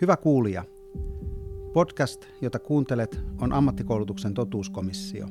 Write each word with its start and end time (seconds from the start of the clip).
Hyvä 0.00 0.16
kuulija, 0.16 0.64
podcast, 1.72 2.24
jota 2.40 2.58
kuuntelet, 2.58 3.20
on 3.40 3.52
ammattikoulutuksen 3.52 4.34
totuuskomissio. 4.34 5.26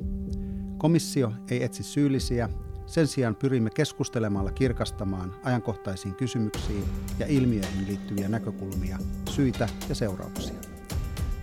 Komissio 0.78 1.32
ei 1.52 1.64
etsi 1.64 1.84
syyllisiä, 1.84 2.50
sen 2.86 3.08
sijaan 3.08 3.36
pyrimme 3.36 3.70
keskustelemalla 3.70 4.52
kirkastamaan 4.52 5.36
ajankohtaisiin 5.44 6.16
kysymyksiin 6.16 6.84
ja 7.20 7.26
ilmiöihin 7.28 7.88
liittyviä 7.88 8.28
näkökulmia, 8.28 8.98
syitä 9.30 9.70
ja 9.90 9.96
seurauksia. 9.96 10.60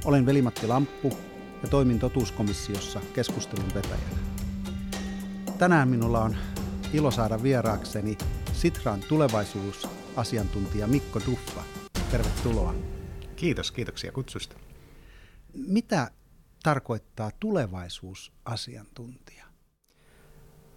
Olen 0.04 0.26
Velimatti 0.26 0.66
Lamppu 0.66 1.12
ja 1.62 1.68
toimin 1.68 1.98
totuuskomissiossa 1.98 3.00
keskustelun 3.14 3.74
vetäjänä. 3.74 4.18
Tänään 5.58 5.88
minulla 5.88 6.20
on 6.20 6.36
ilo 6.92 7.10
saada 7.10 7.42
vieraakseni 7.42 8.18
Sitran 8.52 9.00
tulevaisuusasiantuntija 9.08 10.86
Mikko 10.86 11.20
Duffa. 11.26 11.62
Tervetuloa. 12.10 12.93
Kiitos, 13.36 13.72
kiitoksia 13.72 14.12
kutsusta. 14.12 14.56
Mitä 15.54 16.10
tarkoittaa 16.62 17.30
tulevaisuusasiantuntija? 17.40 19.44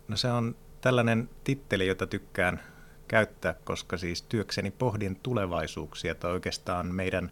No 0.08 0.18
se 0.18 0.32
on 0.32 0.56
tällainen 0.82 1.30
titteli, 1.44 1.88
jota 1.88 2.08
tykkään 2.08 2.60
käyttää, 3.08 3.54
koska 3.54 3.98
siis 3.98 4.22
työkseni 4.22 4.72
pohdin 4.72 5.16
tulevaisuuksia 5.16 6.16
tai 6.16 6.32
oikeastaan 6.32 6.96
meidän 6.96 7.32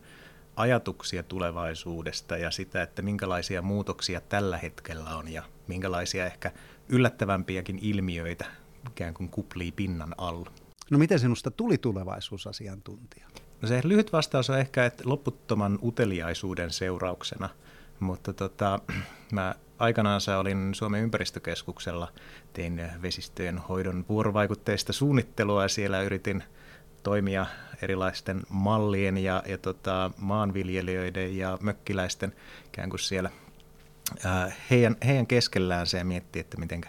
ajatuksia 0.56 1.24
tulevaisuudesta 1.24 2.38
ja 2.38 2.52
sitä, 2.52 2.82
että 2.82 3.02
minkälaisia 3.02 3.62
muutoksia 3.62 4.22
tällä 4.22 4.58
hetkellä 4.58 5.18
on 5.18 5.28
ja 5.28 5.44
minkälaisia 5.68 6.26
ehkä 6.26 6.52
yllättävämpiäkin 6.90 7.80
ilmiöitä 7.82 8.46
ikään 8.88 9.14
kuin 9.14 9.30
kuplii 9.30 9.72
pinnan 9.72 10.16
alla. 10.18 10.52
No 10.92 10.98
miten 10.98 11.20
sinusta 11.20 11.52
tuli 11.52 11.78
tulevaisuusasiantuntija? 11.78 13.28
No 13.66 13.69
se 13.69 13.81
lyhyt 13.83 14.13
vastaus 14.13 14.49
on 14.49 14.59
ehkä, 14.59 14.85
että 14.85 15.03
loputtoman 15.05 15.80
uteliaisuuden 15.83 16.71
seurauksena, 16.71 17.49
mutta 17.99 18.33
tota, 18.33 18.80
mä 19.31 19.55
aikanaan 19.80 20.21
olin 20.39 20.75
Suomen 20.75 21.03
ympäristökeskuksella, 21.03 22.11
tein 22.53 22.81
vesistöjen 23.02 23.58
hoidon 23.58 24.05
vuorovaikutteista 24.09 24.93
suunnittelua 24.93 25.63
ja 25.63 25.67
siellä 25.67 26.02
yritin 26.02 26.43
toimia 27.03 27.45
erilaisten 27.81 28.41
mallien 28.49 29.17
ja, 29.17 29.43
ja 29.47 29.58
tota, 29.58 30.11
maanviljelijöiden 30.17 31.38
ja 31.38 31.58
mökkiläisten 31.61 32.33
ikään 32.66 32.89
kuin 32.89 32.99
siellä 32.99 33.30
ää, 34.25 34.52
heidän, 34.69 34.95
heidän 35.05 35.27
keskellään 35.27 35.88
se 35.88 35.97
ja 35.97 36.05
miettiä, 36.05 36.39
että 36.39 36.58
miten 36.58 36.81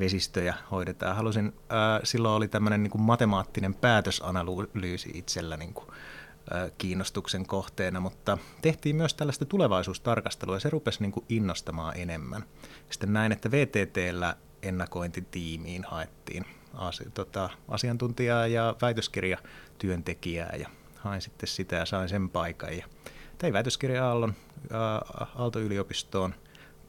vesistöjä 0.00 0.54
hoidetaan. 0.70 1.16
Halusin, 1.16 1.52
ää, 1.68 2.00
silloin 2.04 2.34
oli 2.34 2.48
tämmöinen 2.48 2.82
niin 2.82 3.00
matemaattinen 3.00 3.74
päätösanalyysi 3.74 5.10
itsellä 5.14 5.56
niin 5.56 5.74
kuin, 5.74 5.86
ää, 6.50 6.70
kiinnostuksen 6.78 7.46
kohteena, 7.46 8.00
mutta 8.00 8.38
tehtiin 8.62 8.96
myös 8.96 9.14
tällaista 9.14 9.44
tulevaisuustarkastelua 9.44 10.56
ja 10.56 10.60
se 10.60 10.70
rupesi 10.70 11.02
niin 11.02 11.12
kuin 11.12 11.26
innostamaan 11.28 11.96
enemmän. 11.96 12.44
Sitten 12.90 13.12
näin, 13.12 13.32
että 13.32 13.50
VTTllä 13.50 14.36
ennakointitiimiin 14.62 15.84
haettiin 15.84 16.44
asi, 16.74 17.04
tota, 17.14 17.50
asiantuntijaa 17.68 18.46
ja 18.46 18.76
väitöskirjatyöntekijää 18.82 20.56
ja 20.58 20.68
hain 20.96 21.20
sitten 21.20 21.48
sitä 21.48 21.76
ja 21.76 21.86
sain 21.86 22.08
sen 22.08 22.28
paikan. 22.30 22.76
Ja 22.76 22.86
tein 23.38 23.52
väitöskirja 23.52 24.06
Aallon, 24.06 24.34
Aalto-yliopistoon 25.34 26.34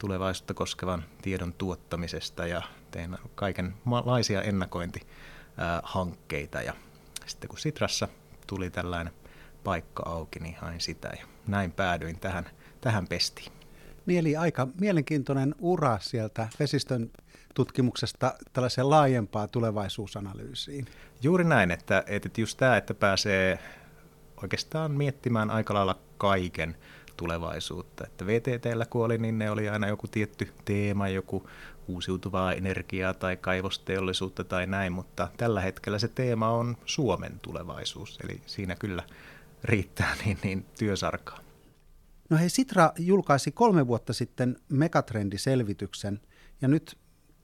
tulevaisuutta 0.02 0.54
koskevan 0.54 1.04
tiedon 1.22 1.54
tuottamisesta 1.54 2.48
ja 2.48 2.62
tein 2.92 3.18
kaikenlaisia 3.36 4.42
ennakointihankkeita. 4.42 6.62
Ja 6.62 6.74
sitten 7.26 7.48
kun 7.48 7.60
Sitrassa 7.60 8.08
tuli 8.48 8.70
tällainen 8.70 9.14
paikka 9.64 10.04
auki, 10.06 10.40
niin 10.40 10.56
hain 10.56 10.82
sitä 10.82 11.10
ja 11.20 11.26
näin 11.48 11.72
päädyin 11.72 12.20
tähän, 12.20 12.50
tähän 12.82 13.08
pestiin. 13.08 13.52
Niin 14.06 14.20
eli 14.20 14.36
aika 14.36 14.68
mielenkiintoinen 14.80 15.56
ura 15.60 15.98
sieltä 16.02 16.48
vesistön 16.60 17.12
tutkimuksesta 17.54 18.34
tällaiseen 18.54 18.90
laajempaan 18.90 19.50
tulevaisuusanalyysiin. 19.50 20.86
Juuri 21.22 21.44
näin, 21.44 21.72
että, 21.72 22.04
että 22.08 22.42
just 22.42 22.58
tämä, 22.58 22.78
että 22.78 22.94
pääsee 22.94 23.60
oikeastaan 24.44 24.92
miettimään 24.92 25.50
aika 25.50 25.74
lailla 25.74 26.00
kaiken 26.18 26.78
tulevaisuutta. 27.18 28.04
Että 28.08 28.28
VTTllä 28.28 28.86
kun 28.86 29.06
oli, 29.06 29.18
niin 29.18 29.40
ne 29.40 29.52
oli 29.52 29.70
aina 29.70 29.88
joku 29.88 30.08
tietty 30.08 30.54
teema, 30.66 31.08
joku 31.08 31.50
uusiutuvaa 31.88 32.54
energiaa 32.54 33.14
tai 33.14 33.38
kaivosteollisuutta 33.38 34.44
tai 34.44 34.68
näin, 34.68 34.94
mutta 34.94 35.28
tällä 35.38 35.62
hetkellä 35.62 36.00
se 36.00 36.08
teema 36.08 36.50
on 36.50 36.78
Suomen 36.86 37.40
tulevaisuus, 37.42 38.20
eli 38.24 38.42
siinä 38.46 38.76
kyllä 38.76 39.04
riittää 39.64 40.16
niin, 40.26 40.38
niin 40.44 40.66
työsarkaa. 40.80 41.40
No 42.30 42.38
hei, 42.38 42.50
Sitra 42.50 42.92
julkaisi 42.98 43.52
kolme 43.52 43.88
vuotta 43.88 44.14
sitten 44.14 44.58
megatrendiselvityksen, 44.70 46.22
ja 46.62 46.68
nyt 46.68 46.98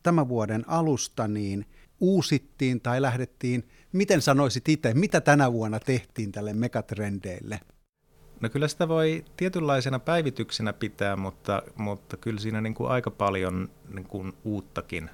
tämän 0.04 0.28
vuoden 0.28 0.64
alusta 0.68 1.28
niin 1.28 1.66
uusittiin 2.00 2.82
tai 2.82 3.02
lähdettiin, 3.02 3.70
miten 3.94 4.22
sanoisit 4.22 4.70
itse, 4.70 4.94
mitä 4.94 5.22
tänä 5.22 5.54
vuonna 5.54 5.80
tehtiin 5.80 6.32
tälle 6.32 6.54
megatrendeille? 6.54 7.60
No 8.42 8.50
kyllä 8.50 8.68
sitä 8.68 8.88
voi 8.88 9.26
tietynlaisena 9.38 10.00
päivityksenä 10.00 10.74
pitää, 10.74 11.16
mutta, 11.16 11.64
mutta 11.76 12.18
kyllä 12.18 12.40
siinä 12.40 12.62
niin 12.62 12.74
kuin 12.74 12.90
aika 12.90 13.12
paljon 13.12 13.70
niin 13.94 14.06
kuin 14.06 14.34
uuttakin 14.44 15.10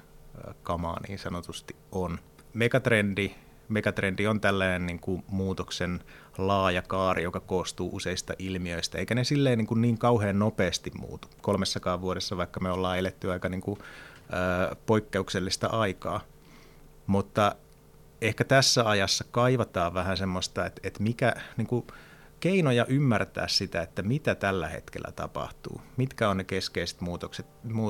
kamaa 0.62 1.00
niin 1.08 1.18
sanotusti 1.18 1.76
on. 1.92 2.18
Megatrendi, 2.54 3.34
megatrendi 3.68 4.26
on 4.26 4.40
tällainen 4.40 4.86
niin 4.86 5.00
kuin 5.00 5.24
muutoksen 5.28 6.00
laaja 6.38 6.82
kaari, 6.82 7.22
joka 7.22 7.40
koostuu 7.40 7.90
useista 7.92 8.34
ilmiöistä, 8.38 8.98
eikä 8.98 9.14
ne 9.14 9.24
silleen 9.24 9.58
niin, 9.58 9.66
kuin 9.66 9.80
niin 9.80 9.98
kauhean 9.98 10.38
nopeasti 10.38 10.90
muutu. 10.98 11.28
Kolmessakaan 11.40 12.00
vuodessa, 12.00 12.36
vaikka 12.36 12.60
me 12.60 12.70
ollaan 12.70 12.98
eletty 12.98 13.32
aika 13.32 13.48
niin 13.48 13.60
kuin, 13.60 13.78
ä, 13.80 14.76
poikkeuksellista 14.86 15.66
aikaa. 15.66 16.20
Mutta 17.06 17.54
ehkä 18.20 18.44
tässä 18.44 18.88
ajassa 18.88 19.24
kaivataan 19.30 19.94
vähän 19.94 20.16
semmoista, 20.16 20.66
että, 20.66 20.80
että 20.84 21.02
mikä... 21.02 21.34
Niin 21.56 21.66
kuin, 21.66 21.86
keinoja 22.44 22.86
ymmärtää 22.88 23.48
sitä, 23.48 23.82
että 23.82 24.02
mitä 24.02 24.34
tällä 24.34 24.68
hetkellä 24.68 25.12
tapahtuu, 25.12 25.80
mitkä 25.96 26.28
on 26.28 26.36
ne 26.36 26.44
keskeiset 26.44 27.00
muutokset, 27.00 27.46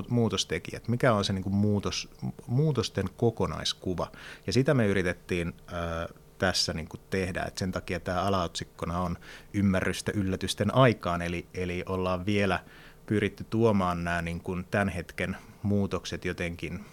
muutostekijät, 0.08 0.88
mikä 0.88 1.12
on 1.12 1.24
se 1.24 1.32
niin 1.32 1.42
kuin 1.42 1.54
muutos, 1.54 2.08
muutosten 2.46 3.04
kokonaiskuva. 3.16 4.12
Ja 4.46 4.52
sitä 4.52 4.74
me 4.74 4.86
yritettiin 4.86 5.54
ää, 5.66 6.08
tässä 6.38 6.72
niin 6.72 6.88
kuin 6.88 7.00
tehdä, 7.10 7.42
että 7.42 7.58
sen 7.58 7.72
takia 7.72 8.00
tämä 8.00 8.22
alaotsikkona 8.22 9.00
on 9.00 9.18
ymmärrystä 9.52 10.12
yllätysten 10.14 10.74
aikaan, 10.74 11.22
eli, 11.22 11.46
eli 11.54 11.82
ollaan 11.86 12.26
vielä 12.26 12.60
pyritty 13.06 13.44
tuomaan 13.50 14.04
nämä 14.04 14.22
niin 14.22 14.40
kuin 14.40 14.66
tämän 14.70 14.88
hetken 14.88 15.36
muutokset 15.62 16.24
jotenkin 16.24 16.84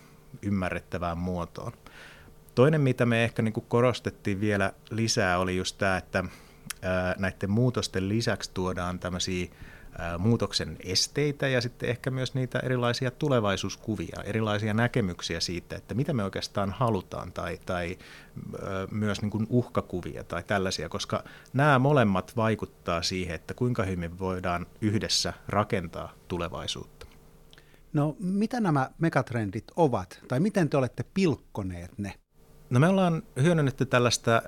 ymmärrettävään 0.42 1.18
muotoon. 1.18 1.74
Toinen, 2.56 2.82
mitä 2.82 3.06
me 3.06 3.24
ehkä 3.24 3.42
niin 3.42 3.54
kuin 3.54 3.66
korostettiin 3.68 4.42
vielä 4.42 4.74
lisää, 4.90 5.40
oli 5.40 5.58
just 5.58 5.78
tämä, 5.78 5.98
että 5.98 6.24
näiden 7.18 7.52
muutosten 7.52 8.10
lisäksi 8.10 8.52
tuodaan 8.54 9.00
tämmöisiä 9.00 9.48
muutoksen 10.18 10.78
esteitä 10.84 11.48
ja 11.48 11.62
sitten 11.62 11.90
ehkä 11.90 12.12
myös 12.12 12.34
niitä 12.34 12.60
erilaisia 12.60 13.12
tulevaisuuskuvia, 13.12 14.24
erilaisia 14.24 14.74
näkemyksiä 14.74 15.40
siitä, 15.40 15.76
että 15.76 15.94
mitä 15.94 16.14
me 16.14 16.24
oikeastaan 16.24 16.72
halutaan 16.72 17.32
tai, 17.32 17.60
tai 17.66 17.98
myös 18.92 19.22
niin 19.22 19.30
kuin 19.30 19.48
uhkakuvia 19.50 20.24
tai 20.24 20.44
tällaisia, 20.44 20.90
koska 20.90 21.24
nämä 21.54 21.80
molemmat 21.80 22.36
vaikuttaa 22.36 23.02
siihen, 23.02 23.36
että 23.36 23.54
kuinka 23.54 23.84
hyvin 23.84 24.20
voidaan 24.20 24.66
yhdessä 24.82 25.34
rakentaa 25.48 26.14
tulevaisuutta. 26.28 27.08
No 27.94 28.16
mitä 28.20 28.60
nämä 28.60 28.90
megatrendit 28.98 29.66
ovat 29.76 30.20
tai 30.28 30.40
miten 30.40 30.70
te 30.70 30.78
olette 30.78 31.06
pilkkoneet 31.14 31.98
ne? 31.98 32.14
No 32.70 32.80
me 32.80 32.88
ollaan 32.88 33.24
hyödynnetty 33.42 33.86
tällaista 33.86 34.42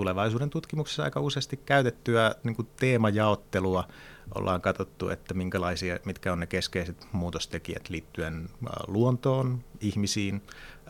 tulevaisuuden 0.00 0.50
tutkimuksessa 0.50 1.02
aika 1.02 1.20
useasti 1.20 1.56
käytettyä 1.56 2.34
niin 2.44 2.56
kuin 2.56 2.68
teemajaottelua. 2.76 3.88
Ollaan 4.34 4.60
katsottu, 4.60 5.08
että 5.08 5.34
minkälaisia, 5.34 5.98
mitkä 6.04 6.32
on 6.32 6.40
ne 6.40 6.46
keskeiset 6.46 7.06
muutostekijät 7.12 7.88
liittyen 7.88 8.48
luontoon, 8.86 9.64
ihmisiin, 9.80 10.42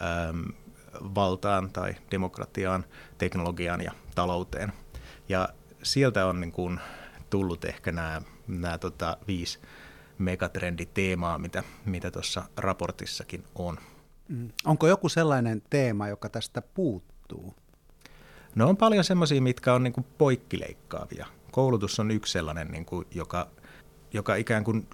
ähm, 0.03 0.41
valtaan 1.15 1.71
tai 1.71 1.95
demokratiaan, 2.11 2.85
teknologiaan 3.19 3.81
ja 3.81 3.93
talouteen. 4.15 4.73
Ja 5.29 5.49
sieltä 5.83 6.27
on 6.27 6.41
niin 6.41 6.53
kuin 6.53 6.81
tullut 7.31 7.65
ehkä 7.65 7.93
nämä, 7.93 8.23
nämä 8.49 8.79
tota, 8.79 9.17
viisi 9.29 9.59
megatrenditeemaa, 10.19 11.39
mitä, 11.39 11.63
mitä 11.85 12.11
tuossa 12.11 12.43
raportissakin 12.57 13.45
on. 13.55 13.79
Mm. 14.29 14.49
Onko 14.65 14.89
joku 14.89 15.09
sellainen 15.09 15.63
teema, 15.71 16.09
joka 16.09 16.29
tästä 16.29 16.63
puuttuu? 16.63 17.55
No 18.55 18.69
on 18.69 18.77
paljon 18.77 19.05
semmoisia, 19.05 19.43
mitkä 19.43 19.75
on 19.75 19.83
niin 19.83 19.93
kuin 19.93 20.07
poikkileikkaavia. 20.19 21.27
Koulutus 21.51 22.01
on 22.01 22.11
yksi 22.11 22.33
sellainen, 22.33 22.69
niin 22.69 22.85
kuin, 22.85 23.07
joka 23.15 23.49
joka 24.13 24.35
ikään 24.35 24.65
kuin 24.65 24.87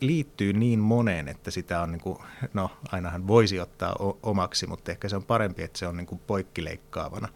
liittyy 0.00 0.52
niin 0.52 0.78
moneen, 0.78 1.28
että 1.28 1.50
sitä 1.50 1.80
on, 1.80 1.92
niin 1.92 2.00
kuin, 2.00 2.18
no 2.54 2.70
ainahan 2.92 3.26
voisi 3.26 3.60
ottaa 3.60 3.96
omaksi, 4.22 4.66
mutta 4.66 4.90
ehkä 4.90 5.08
se 5.08 5.16
on 5.16 5.24
parempi, 5.24 5.62
että 5.62 5.78
se 5.78 5.86
on 5.86 5.96
niin 5.96 6.06
kuin 6.06 6.20
poikkileikkaavana 6.26 7.28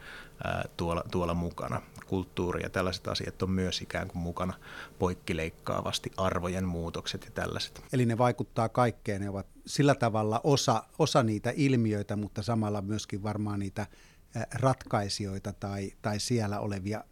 ää, 0.44 0.64
tuolla, 0.76 1.04
tuolla 1.10 1.34
mukana. 1.34 1.82
Kulttuuri 2.06 2.62
ja 2.62 2.70
tällaiset 2.70 3.08
asiat 3.08 3.42
on 3.42 3.50
myös 3.50 3.80
ikään 3.80 4.08
kuin 4.08 4.22
mukana 4.22 4.54
poikkileikkaavasti, 4.98 6.12
arvojen 6.16 6.64
muutokset 6.64 7.24
ja 7.24 7.30
tällaiset. 7.30 7.82
Eli 7.92 8.06
ne 8.06 8.18
vaikuttaa 8.18 8.68
kaikkeen, 8.68 9.20
ne 9.20 9.30
ovat 9.30 9.46
sillä 9.66 9.94
tavalla 9.94 10.40
osa, 10.44 10.82
osa 10.98 11.22
niitä 11.22 11.52
ilmiöitä, 11.56 12.16
mutta 12.16 12.42
samalla 12.42 12.82
myöskin 12.82 13.22
varmaan 13.22 13.60
niitä 13.60 13.86
ratkaisijoita 14.54 15.52
tai, 15.52 15.92
tai 16.02 16.20
siellä 16.20 16.60
olevia, 16.60 17.04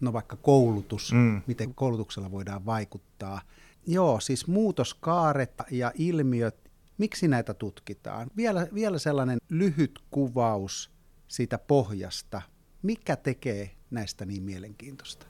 no 0.00 0.12
vaikka 0.12 0.36
koulutus, 0.36 1.12
mm. 1.12 1.42
miten 1.46 1.74
koulutuksella 1.74 2.30
voidaan 2.30 2.66
vaikuttaa. 2.66 3.40
Joo, 3.86 4.20
siis 4.20 4.46
muutoskaaret 4.46 5.52
ja 5.70 5.92
ilmiöt, 5.94 6.70
miksi 6.98 7.28
näitä 7.28 7.54
tutkitaan? 7.54 8.30
Vielä, 8.36 8.66
vielä 8.74 8.98
sellainen 8.98 9.38
lyhyt 9.48 9.98
kuvaus 10.10 10.90
siitä 11.28 11.58
pohjasta. 11.58 12.42
Mikä 12.82 13.16
tekee 13.16 13.70
näistä 13.90 14.24
niin 14.24 14.42
mielenkiintoista? 14.42 15.26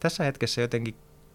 Tässä 0.00 0.24
hetkessä 0.24 0.60
jotenkin 0.60 0.94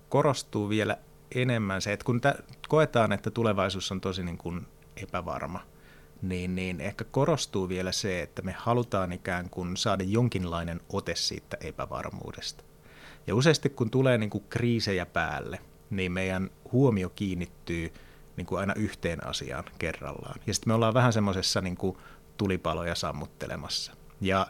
korostuu 0.09 0.69
vielä 0.69 0.97
enemmän 1.35 1.81
se, 1.81 1.93
että 1.93 2.05
kun 2.05 2.21
koetaan, 2.67 3.11
että 3.11 3.31
tulevaisuus 3.31 3.91
on 3.91 4.01
tosi 4.01 4.23
niin 4.23 4.37
kuin 4.37 4.67
epävarma– 4.95 5.61
niin, 6.21 6.55
niin 6.55 6.81
ehkä 6.81 7.03
korostuu 7.03 7.69
vielä 7.69 7.91
se, 7.91 8.21
että 8.21 8.41
me 8.41 8.55
halutaan 8.57 9.11
ikään 9.11 9.49
kuin 9.49 9.77
saada 9.77 10.03
jonkinlainen 10.03 10.81
ote 10.93 11.15
siitä 11.15 11.57
epävarmuudesta. 11.61 12.63
Ja 13.27 13.35
useasti 13.35 13.69
kun 13.69 13.91
tulee 13.91 14.17
niin 14.17 14.29
kuin 14.29 14.43
kriisejä 14.49 15.05
päälle, 15.05 15.59
niin 15.89 16.11
meidän 16.11 16.49
huomio 16.71 17.09
kiinnittyy 17.09 17.93
niin 18.37 18.47
kuin 18.47 18.59
aina 18.59 18.73
yhteen 18.77 19.27
asiaan 19.27 19.63
kerrallaan. 19.79 20.39
Ja 20.47 20.53
sitten 20.53 20.71
me 20.71 20.73
ollaan 20.73 20.93
vähän 20.93 21.13
semmoisessa 21.13 21.61
niin 21.61 21.77
tulipaloja 22.37 22.95
sammuttelemassa. 22.95 23.93
Ja 24.21 24.47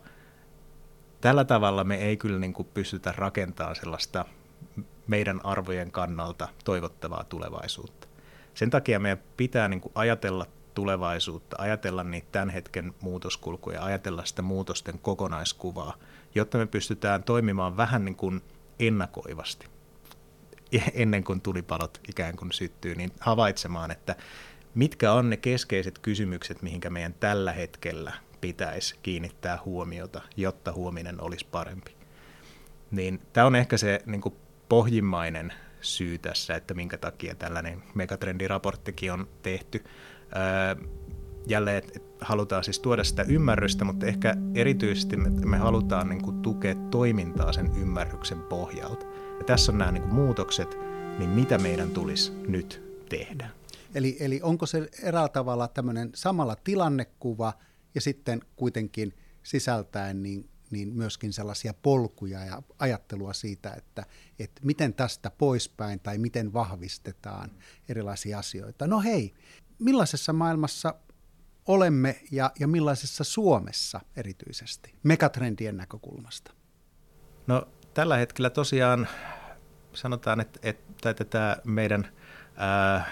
tällä 1.21 1.43
tavalla 1.43 1.83
me 1.83 1.95
ei 1.95 2.17
kyllä 2.17 2.39
niin 2.39 2.53
kuin 2.53 2.67
pystytä 2.73 3.13
rakentamaan 3.17 3.75
sellaista 3.75 4.25
meidän 5.07 5.45
arvojen 5.45 5.91
kannalta 5.91 6.47
toivottavaa 6.63 7.23
tulevaisuutta. 7.23 8.07
Sen 8.53 8.69
takia 8.69 8.99
meidän 8.99 9.23
pitää 9.37 9.67
niin 9.67 9.81
kuin 9.81 9.91
ajatella 9.95 10.45
tulevaisuutta, 10.75 11.55
ajatella 11.59 12.03
niitä 12.03 12.27
tämän 12.31 12.49
hetken 12.49 12.93
muutoskulkuja, 13.01 13.83
ajatella 13.83 14.25
sitä 14.25 14.41
muutosten 14.41 14.99
kokonaiskuvaa, 14.99 15.97
jotta 16.35 16.57
me 16.57 16.65
pystytään 16.65 17.23
toimimaan 17.23 17.77
vähän 17.77 18.05
niin 18.05 18.15
kuin 18.15 18.41
ennakoivasti 18.79 19.67
ennen 20.93 21.23
kuin 21.23 21.41
tulipalot 21.41 22.01
ikään 22.09 22.35
kuin 22.35 22.51
syttyy, 22.51 22.95
niin 22.95 23.11
havaitsemaan, 23.19 23.91
että 23.91 24.15
mitkä 24.75 25.11
on 25.11 25.29
ne 25.29 25.37
keskeiset 25.37 25.99
kysymykset, 25.99 26.61
mihinkä 26.61 26.89
meidän 26.89 27.13
tällä 27.13 27.53
hetkellä 27.53 28.13
pitäisi 28.41 28.95
kiinnittää 29.03 29.59
huomiota, 29.65 30.21
jotta 30.37 30.73
huominen 30.73 31.21
olisi 31.21 31.45
parempi. 31.51 31.95
Niin 32.91 33.21
tämä 33.33 33.47
on 33.47 33.55
ehkä 33.55 33.77
se 33.77 34.01
niin 34.05 34.21
kuin 34.21 34.35
pohjimmainen 34.69 35.53
syy 35.81 36.17
tässä, 36.17 36.55
että 36.55 36.73
minkä 36.73 36.97
takia 36.97 37.35
tällainen 37.35 37.83
megatrendiraporttikin 37.95 39.11
on 39.11 39.27
tehty 39.41 39.83
jälleen, 41.47 41.77
että 41.77 41.99
halutaan 42.21 42.63
siis 42.63 42.79
tuoda 42.79 43.03
sitä 43.03 43.23
ymmärrystä, 43.23 43.85
mutta 43.85 44.05
ehkä 44.05 44.35
erityisesti 44.53 45.17
me, 45.17 45.29
me 45.29 45.57
halutaan 45.57 46.09
niin 46.09 46.21
kuin 46.21 46.41
tukea 46.41 46.75
toimintaa 46.75 47.53
sen 47.53 47.71
ymmärryksen 47.77 48.39
pohjalta. 48.39 49.05
Ja 49.37 49.43
tässä 49.45 49.71
on 49.71 49.77
nämä 49.77 49.91
niin 49.91 50.03
kuin 50.03 50.15
muutokset, 50.15 50.77
niin 51.19 51.29
mitä 51.29 51.57
meidän 51.57 51.89
tulisi 51.89 52.31
nyt 52.47 53.01
tehdä? 53.09 53.49
Eli, 53.95 54.17
eli 54.19 54.39
onko 54.43 54.65
se 54.65 54.89
eräällä 55.03 55.29
tavalla 55.29 55.67
tämmöinen 55.67 56.09
samalla 56.15 56.55
tilannekuva 56.55 57.53
ja 57.95 58.01
sitten 58.01 58.41
kuitenkin 58.55 59.13
sisältäen 59.43 60.23
niin, 60.23 60.49
niin 60.71 60.93
myöskin 60.93 61.33
sellaisia 61.33 61.73
polkuja 61.73 62.45
ja 62.45 62.61
ajattelua 62.79 63.33
siitä, 63.33 63.73
että, 63.73 64.05
että 64.39 64.61
miten 64.63 64.93
tästä 64.93 65.31
poispäin 65.31 65.99
tai 65.99 66.17
miten 66.17 66.53
vahvistetaan 66.53 67.51
erilaisia 67.89 68.39
asioita. 68.39 68.87
No 68.87 69.01
hei, 69.01 69.33
millaisessa 69.79 70.33
maailmassa 70.33 70.95
olemme 71.67 72.19
ja, 72.31 72.51
ja 72.59 72.67
millaisessa 72.67 73.23
Suomessa 73.23 74.01
erityisesti 74.15 74.95
megatrendien 75.03 75.77
näkökulmasta? 75.77 76.53
No 77.47 77.67
tällä 77.93 78.17
hetkellä 78.17 78.49
tosiaan 78.49 79.07
sanotaan, 79.93 80.41
että, 80.41 80.59
että, 81.03 81.23
tämä 81.23 81.57
meidän 81.63 82.07
ää, 82.57 83.05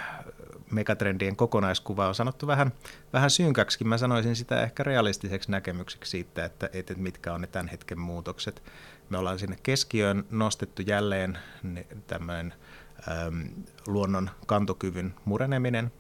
megatrendien 0.71 1.35
kokonaiskuva 1.35 2.07
on 2.07 2.15
sanottu 2.15 2.47
vähän, 2.47 2.71
vähän 3.13 3.29
synkäksikin. 3.29 3.87
Mä 3.87 3.97
sanoisin 3.97 4.35
sitä 4.35 4.63
ehkä 4.63 4.83
realistiseksi 4.83 5.51
näkemykseksi 5.51 6.11
siitä, 6.11 6.45
että, 6.45 6.69
että 6.73 6.93
mitkä 6.93 7.33
on 7.33 7.41
ne 7.41 7.47
tämän 7.47 7.67
hetken 7.67 7.99
muutokset. 7.99 8.63
Me 9.09 9.17
ollaan 9.17 9.39
sinne 9.39 9.57
keskiöön 9.63 10.25
nostettu 10.31 10.81
jälleen 10.81 11.37
tämmöinen 12.07 12.53
äm, 13.27 13.49
luonnon 13.87 14.29
kantokyvyn 14.45 15.13
mureneminen, 15.25 15.91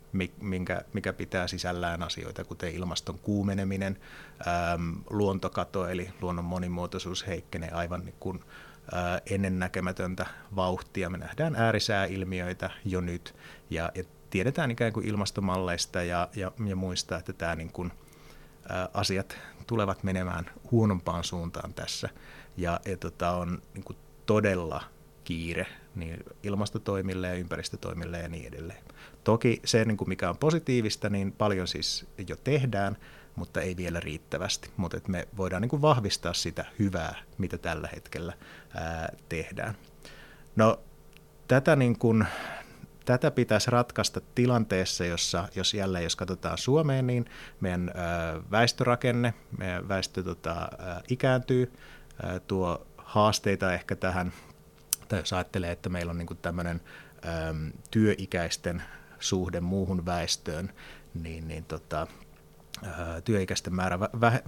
minkä, 0.41 0.81
mikä 0.93 1.13
pitää 1.13 1.47
sisällään 1.47 2.03
asioita, 2.03 2.43
kuten 2.43 2.75
ilmaston 2.75 3.19
kuumeneminen, 3.19 3.97
äm, 4.73 4.95
luontokato 5.09 5.87
eli 5.87 6.09
luonnon 6.21 6.45
monimuotoisuus 6.45 7.27
heikkenee 7.27 7.71
aivan 7.71 8.05
niin 8.05 8.15
kuin, 8.19 8.43
ää, 8.91 9.21
ennennäkemätöntä 9.25 10.25
vauhtia. 10.55 11.09
Me 11.09 11.17
nähdään 11.17 11.55
äärisääilmiöitä 11.55 12.69
jo 12.85 13.01
nyt 13.01 13.35
ja, 13.69 13.91
ja 13.95 14.03
tiedetään 14.29 14.71
ikään 14.71 14.93
kuin 14.93 15.07
ilmastomalleista 15.07 16.03
ja, 16.03 16.29
ja, 16.35 16.51
ja 16.65 16.75
muista, 16.75 17.17
että 17.17 17.33
tämä 17.33 17.55
niin 17.55 17.71
kuin, 17.71 17.91
ää, 18.69 18.89
asiat 18.93 19.37
tulevat 19.67 20.03
menemään 20.03 20.45
huonompaan 20.71 21.23
suuntaan 21.23 21.73
tässä 21.73 22.09
ja, 22.57 22.79
ja 22.85 22.97
tota, 22.97 23.31
on 23.31 23.61
niin 23.73 23.83
kuin 23.83 23.97
todella 24.25 24.83
kiire 25.23 25.67
niin 25.95 26.23
ilmastotoimille 26.43 27.27
ja 27.27 27.33
ympäristötoimille 27.33 28.19
ja 28.19 28.27
niin 28.27 28.47
edelleen. 28.47 28.83
Toki 29.23 29.61
se, 29.65 29.85
niin 29.85 29.97
kuin 29.97 30.09
mikä 30.09 30.29
on 30.29 30.37
positiivista, 30.37 31.09
niin 31.09 31.31
paljon 31.31 31.67
siis 31.67 32.05
jo 32.27 32.35
tehdään, 32.35 32.97
mutta 33.35 33.61
ei 33.61 33.77
vielä 33.77 33.99
riittävästi. 33.99 34.69
Mutta 34.77 34.97
me 35.07 35.27
voidaan 35.37 35.61
niin 35.61 35.69
kuin 35.69 35.81
vahvistaa 35.81 36.33
sitä 36.33 36.65
hyvää, 36.79 37.15
mitä 37.37 37.57
tällä 37.57 37.89
hetkellä 37.95 38.33
ää, 38.75 39.13
tehdään. 39.29 39.75
No 40.55 40.79
tätä, 41.47 41.75
niin 41.75 41.99
kuin, 41.99 42.25
tätä 43.05 43.31
pitäisi 43.31 43.71
ratkaista 43.71 44.21
tilanteessa, 44.35 45.05
jossa, 45.05 45.47
jos 45.55 45.73
jälleen 45.73 46.03
jos 46.03 46.15
katsotaan 46.15 46.57
Suomeen, 46.57 47.07
niin 47.07 47.25
meidän 47.59 47.91
ää, 47.95 48.41
väestörakenne, 48.51 49.33
meidän 49.57 49.89
väestö 49.89 50.23
tota, 50.23 50.51
ää, 50.51 51.01
ikääntyy, 51.09 51.73
ää, 52.23 52.39
tuo 52.39 52.87
haasteita 52.97 53.73
ehkä 53.73 53.95
tähän 53.95 54.33
tai 55.07 55.19
jos 55.19 55.33
ajattelee, 55.33 55.71
että 55.71 55.89
meillä 55.89 56.09
on 56.09 56.17
niin 56.17 56.37
tämmöinen 56.41 56.81
äm, 57.49 57.71
työikäisten 57.91 58.83
suhde 59.23 59.61
muuhun 59.61 60.05
väestöön, 60.05 60.73
niin, 61.13 61.47
niin 61.47 61.65
tota, 61.65 62.07
työikäisten 63.23 63.75
määrä 63.75 63.99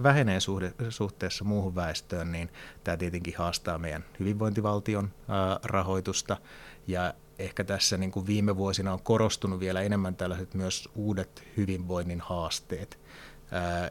vähenee 0.02 0.40
suhde, 0.40 0.72
suhteessa 0.88 1.44
muuhun 1.44 1.74
väestöön, 1.74 2.32
niin 2.32 2.48
tämä 2.84 2.96
tietenkin 2.96 3.34
haastaa 3.36 3.78
meidän 3.78 4.04
hyvinvointivaltion 4.20 5.10
rahoitusta. 5.62 6.36
Ja 6.86 7.14
ehkä 7.38 7.64
tässä 7.64 7.96
niin 7.96 8.10
kuin 8.10 8.26
viime 8.26 8.56
vuosina 8.56 8.92
on 8.92 9.02
korostunut 9.02 9.60
vielä 9.60 9.82
enemmän 9.82 10.16
tällaiset 10.16 10.54
myös 10.54 10.88
uudet 10.94 11.44
hyvinvoinnin 11.56 12.20
haasteet, 12.20 12.98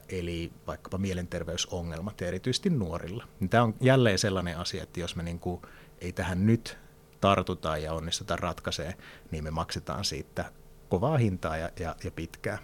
eli 0.09 0.51
vaikkapa 0.67 0.97
mielenterveysongelmat 0.97 2.21
erityisesti 2.21 2.69
nuorilla. 2.69 3.27
Tämä 3.49 3.63
on 3.63 3.75
jälleen 3.81 4.19
sellainen 4.19 4.57
asia, 4.57 4.83
että 4.83 4.99
jos 4.99 5.15
me 5.15 5.23
niin 5.23 5.39
kuin 5.39 5.61
ei 6.01 6.11
tähän 6.11 6.45
nyt 6.45 6.77
tartuta 7.21 7.77
ja 7.77 7.93
onnistuta 7.93 8.35
ratkaisee, 8.35 8.93
niin 9.31 9.43
me 9.43 9.51
maksetaan 9.51 10.05
siitä 10.05 10.51
kovaa 10.89 11.17
hintaa 11.17 11.57
ja, 11.57 11.69
ja, 11.79 11.95
ja 12.03 12.11
pitkää. 12.11 12.57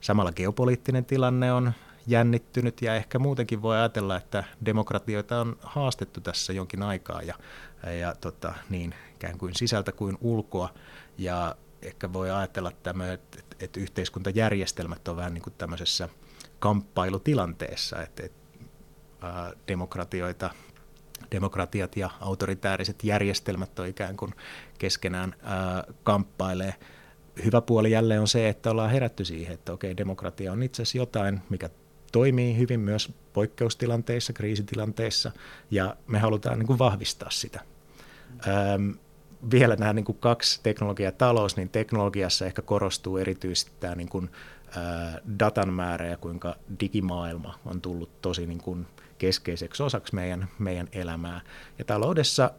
Samalla 0.00 0.32
geopoliittinen 0.32 1.04
tilanne 1.04 1.52
on 1.52 1.72
jännittynyt 2.06 2.82
ja 2.82 2.94
ehkä 2.94 3.18
muutenkin 3.18 3.62
voi 3.62 3.76
ajatella, 3.76 4.16
että 4.16 4.44
demokratioita 4.64 5.40
on 5.40 5.56
haastettu 5.60 6.20
tässä 6.20 6.52
jonkin 6.52 6.82
aikaa 6.82 7.22
ja, 7.22 7.34
ja 8.00 8.14
tota, 8.14 8.54
niin 8.70 8.94
ikään 9.14 9.38
kuin 9.38 9.54
sisältä 9.54 9.92
kuin 9.92 10.18
ulkoa. 10.20 10.68
Ja 11.18 11.56
ehkä 11.82 12.12
voi 12.12 12.30
ajatella, 12.30 12.72
tämä, 12.82 13.12
että, 13.12 13.38
että, 13.60 13.80
yhteiskuntajärjestelmät 13.80 15.08
on 15.08 15.16
vähän 15.16 15.34
niin 15.34 15.42
kuin 15.42 15.54
tämmöisessä 15.58 16.08
kamppailutilanteessa, 16.58 18.02
että, 18.02 18.22
että 18.26 18.46
demokratioita 19.68 20.50
demokratiat 21.32 21.96
ja 21.96 22.10
autoritääriset 22.20 23.04
järjestelmät 23.04 23.78
on 23.78 23.86
ikään 23.86 24.16
kuin 24.16 24.34
keskenään 24.78 25.34
ää, 25.42 25.84
kamppailee. 26.02 26.74
Hyvä 27.44 27.60
puoli 27.60 27.90
jälleen 27.90 28.20
on 28.20 28.28
se, 28.28 28.48
että 28.48 28.70
ollaan 28.70 28.90
herätty 28.90 29.24
siihen, 29.24 29.54
että 29.54 29.72
okei, 29.72 29.96
demokratia 29.96 30.52
on 30.52 30.62
itse 30.62 30.82
asiassa 30.82 30.98
jotain, 30.98 31.40
mikä 31.50 31.70
toimii 32.12 32.58
hyvin 32.58 32.80
myös 32.80 33.12
poikkeustilanteissa, 33.32 34.32
kriisitilanteissa, 34.32 35.32
ja 35.70 35.96
me 36.06 36.18
halutaan 36.18 36.58
niin 36.58 36.66
kuin 36.66 36.78
vahvistaa 36.78 37.30
sitä. 37.30 37.60
Ähm, 38.48 38.90
vielä 39.50 39.76
nämä 39.76 39.92
niin 39.92 40.04
kuin 40.04 40.18
kaksi 40.20 40.60
teknologia 40.62 41.04
ja 41.04 41.12
talous, 41.12 41.56
niin 41.56 41.68
teknologiassa 41.68 42.46
ehkä 42.46 42.62
korostuu 42.62 43.16
erityisesti 43.16 43.72
tämä 43.80 43.94
niin 43.94 44.08
kuin, 44.08 44.30
ää, 44.76 45.20
datan 45.38 45.72
määrä 45.72 46.06
ja 46.06 46.16
kuinka 46.16 46.56
digimaailma 46.80 47.58
on 47.64 47.80
tullut 47.80 48.22
tosi 48.22 48.46
niin 48.46 48.60
kuin 48.60 48.86
keskeiseksi 49.18 49.82
osaksi 49.82 50.14
meidän, 50.14 50.48
meidän 50.58 50.88
elämää. 50.92 51.40
Ja 51.78 51.84
taloudessa 51.84 52.50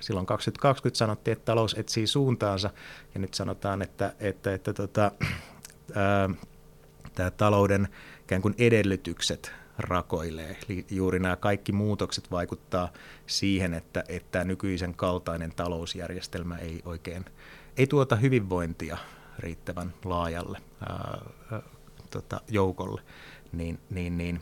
silloin 0.00 0.26
2020 0.26 0.98
sanottiin, 0.98 1.32
että 1.32 1.44
talous 1.44 1.74
etsii 1.78 2.06
suuntaansa, 2.06 2.70
ja 3.14 3.20
nyt 3.20 3.34
sanotaan, 3.34 3.82
että, 3.82 4.14
että, 4.20 4.54
että 4.54 4.72
tota, 4.72 5.10
ää, 5.94 6.30
tämä 7.14 7.30
talouden 7.30 7.88
ikään 8.22 8.42
kuin 8.42 8.54
edellytykset 8.58 9.52
rakoilee. 9.78 10.56
Eli 10.68 10.86
juuri 10.90 11.18
nämä 11.18 11.36
kaikki 11.36 11.72
muutokset 11.72 12.30
vaikuttaa 12.30 12.92
siihen, 13.26 13.74
että, 13.74 14.04
että 14.08 14.44
nykyisen 14.44 14.94
kaltainen 14.94 15.52
talousjärjestelmä 15.56 16.56
ei 16.58 16.82
oikein 16.84 17.24
ei 17.76 17.86
tuota 17.86 18.16
hyvinvointia 18.16 18.98
riittävän 19.38 19.94
laajalle 20.04 20.58
ää, 20.88 21.22
tota, 22.10 22.40
joukolle. 22.48 23.02
Niin, 23.52 23.78
niin, 23.90 24.18
niin, 24.18 24.40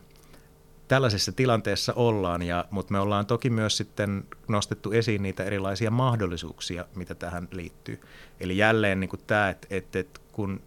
tällaisessa 0.93 1.33
tilanteessa 1.33 1.93
ollaan, 1.97 2.43
ja, 2.43 2.65
mutta 2.71 2.93
me 2.93 2.99
ollaan 2.99 3.27
toki 3.27 3.51
myös 3.51 3.77
sitten 3.77 4.25
nostettu 4.49 4.91
esiin 4.91 5.23
niitä 5.23 5.45
erilaisia 5.45 5.91
mahdollisuuksia, 5.91 6.85
mitä 6.95 7.15
tähän 7.15 7.49
liittyy. 7.53 8.01
Eli 8.41 8.57
jälleen 8.57 9.01
niin 9.01 9.11
kuin 9.11 9.21
tämä, 9.27 9.51
että, 9.51 9.67
että, 9.71 9.99
että 9.99 10.21
kun 10.33 10.63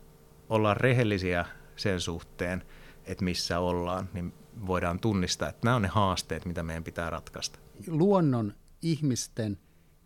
ollaan 0.50 0.77
rehellisiä 0.77 1.46
sen 1.75 2.01
suhteen, 2.01 2.63
että 3.05 3.24
missä 3.24 3.60
ollaan, 3.60 4.10
niin 4.13 4.34
voidaan 4.67 5.00
tunnistaa, 5.00 5.50
että 5.50 5.62
nämä 5.63 5.75
on 5.75 5.82
ne 5.82 5.88
haasteet, 5.88 6.46
mitä 6.46 6.63
meidän 6.63 6.84
pitää 6.84 7.10
ratkaista. 7.10 7.60
Luonnon, 7.88 8.53
ihmisten, 8.82 9.58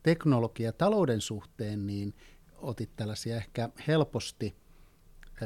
teknologia 0.03 0.73
talouden 0.73 1.21
suhteen, 1.21 1.87
niin 1.87 2.13
otit 2.57 2.95
tällaisia 2.95 3.35
ehkä 3.35 3.69
helposti 3.87 4.55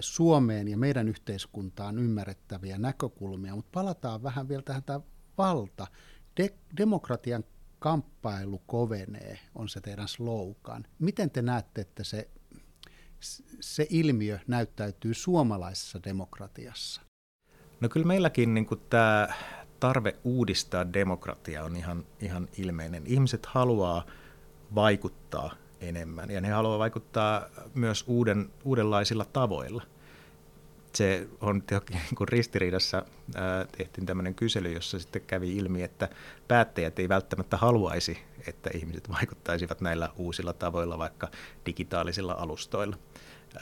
Suomeen 0.01 0.67
ja 0.67 0.77
meidän 0.77 1.07
yhteiskuntaan 1.07 1.99
ymmärrettäviä 1.99 2.77
näkökulmia, 2.77 3.55
mutta 3.55 3.69
palataan 3.73 4.23
vähän 4.23 4.49
vielä 4.49 4.61
tähän 4.61 4.83
tämä 4.83 5.01
valta. 5.37 5.87
De- 6.37 6.53
demokratian 6.77 7.43
kamppailu 7.79 8.61
kovenee, 8.65 9.39
on 9.55 9.69
se 9.69 9.81
teidän 9.81 10.07
slogan. 10.07 10.85
Miten 10.99 11.31
te 11.31 11.41
näette, 11.41 11.81
että 11.81 12.03
se, 12.03 12.29
se 13.59 13.87
ilmiö 13.89 14.39
näyttäytyy 14.47 15.13
suomalaisessa 15.13 15.99
demokratiassa? 16.03 17.01
No 17.81 17.89
kyllä 17.89 18.05
meilläkin 18.05 18.53
niin 18.53 18.67
tämä 18.89 19.27
tarve 19.79 20.15
uudistaa 20.23 20.93
demokratia 20.93 21.63
on 21.63 21.75
ihan, 21.75 22.05
ihan 22.19 22.49
ilmeinen. 22.57 23.03
Ihmiset 23.07 23.45
haluaa 23.45 24.05
vaikuttaa 24.75 25.62
enemmän 25.89 26.31
ja 26.31 26.41
ne 26.41 26.49
haluaa 26.49 26.79
vaikuttaa 26.79 27.45
myös 27.73 28.03
uuden, 28.07 28.49
uudenlaisilla 28.63 29.25
tavoilla. 29.25 29.83
Se 30.93 31.27
on 31.41 31.63
niin 31.89 32.27
ristiriidassa, 32.29 33.05
tehtiin 33.77 34.05
tämmöinen 34.05 34.35
kysely, 34.35 34.71
jossa 34.71 34.99
sitten 34.99 35.21
kävi 35.27 35.57
ilmi, 35.57 35.83
että 35.83 36.09
päättäjät 36.47 36.99
ei 36.99 37.09
välttämättä 37.09 37.57
haluaisi, 37.57 38.17
että 38.47 38.69
ihmiset 38.73 39.09
vaikuttaisivat 39.09 39.81
näillä 39.81 40.09
uusilla 40.17 40.53
tavoilla, 40.53 40.97
vaikka 40.97 41.27
digitaalisilla 41.65 42.33
alustoilla. 42.33 42.97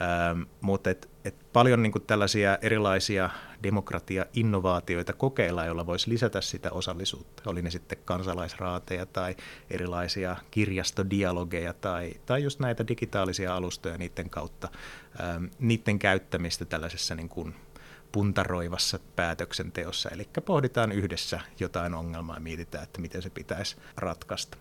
Ähm, 0.00 0.42
mutta 0.60 0.90
et, 0.90 1.10
et 1.24 1.34
paljon 1.52 1.82
niin 1.82 1.92
kuin 1.92 2.02
tällaisia 2.06 2.58
erilaisia 2.62 3.30
demokratia-innovaatioita 3.62 5.12
kokeillaan, 5.12 5.66
joilla 5.66 5.86
voisi 5.86 6.10
lisätä 6.10 6.40
sitä 6.40 6.70
osallisuutta. 6.70 7.42
Oli 7.46 7.62
ne 7.62 7.70
sitten 7.70 7.98
kansalaisraateja 8.04 9.06
tai 9.06 9.36
erilaisia 9.70 10.36
kirjastodialogeja 10.50 11.72
tai, 11.72 12.12
tai 12.26 12.42
just 12.42 12.60
näitä 12.60 12.88
digitaalisia 12.88 13.56
alustoja 13.56 13.98
niiden 13.98 14.30
kautta, 14.30 14.68
ähm, 15.20 15.44
niiden 15.58 15.98
käyttämistä 15.98 16.64
tällaisessa 16.64 17.14
niin 17.14 17.28
kuin 17.28 17.54
puntaroivassa 18.12 18.98
päätöksenteossa. 19.16 20.10
Eli 20.10 20.28
pohditaan 20.44 20.92
yhdessä 20.92 21.40
jotain 21.60 21.94
ongelmaa 21.94 22.36
ja 22.36 22.40
mietitään, 22.40 22.84
että 22.84 23.00
miten 23.00 23.22
se 23.22 23.30
pitäisi 23.30 23.76
ratkaista. 23.96 24.58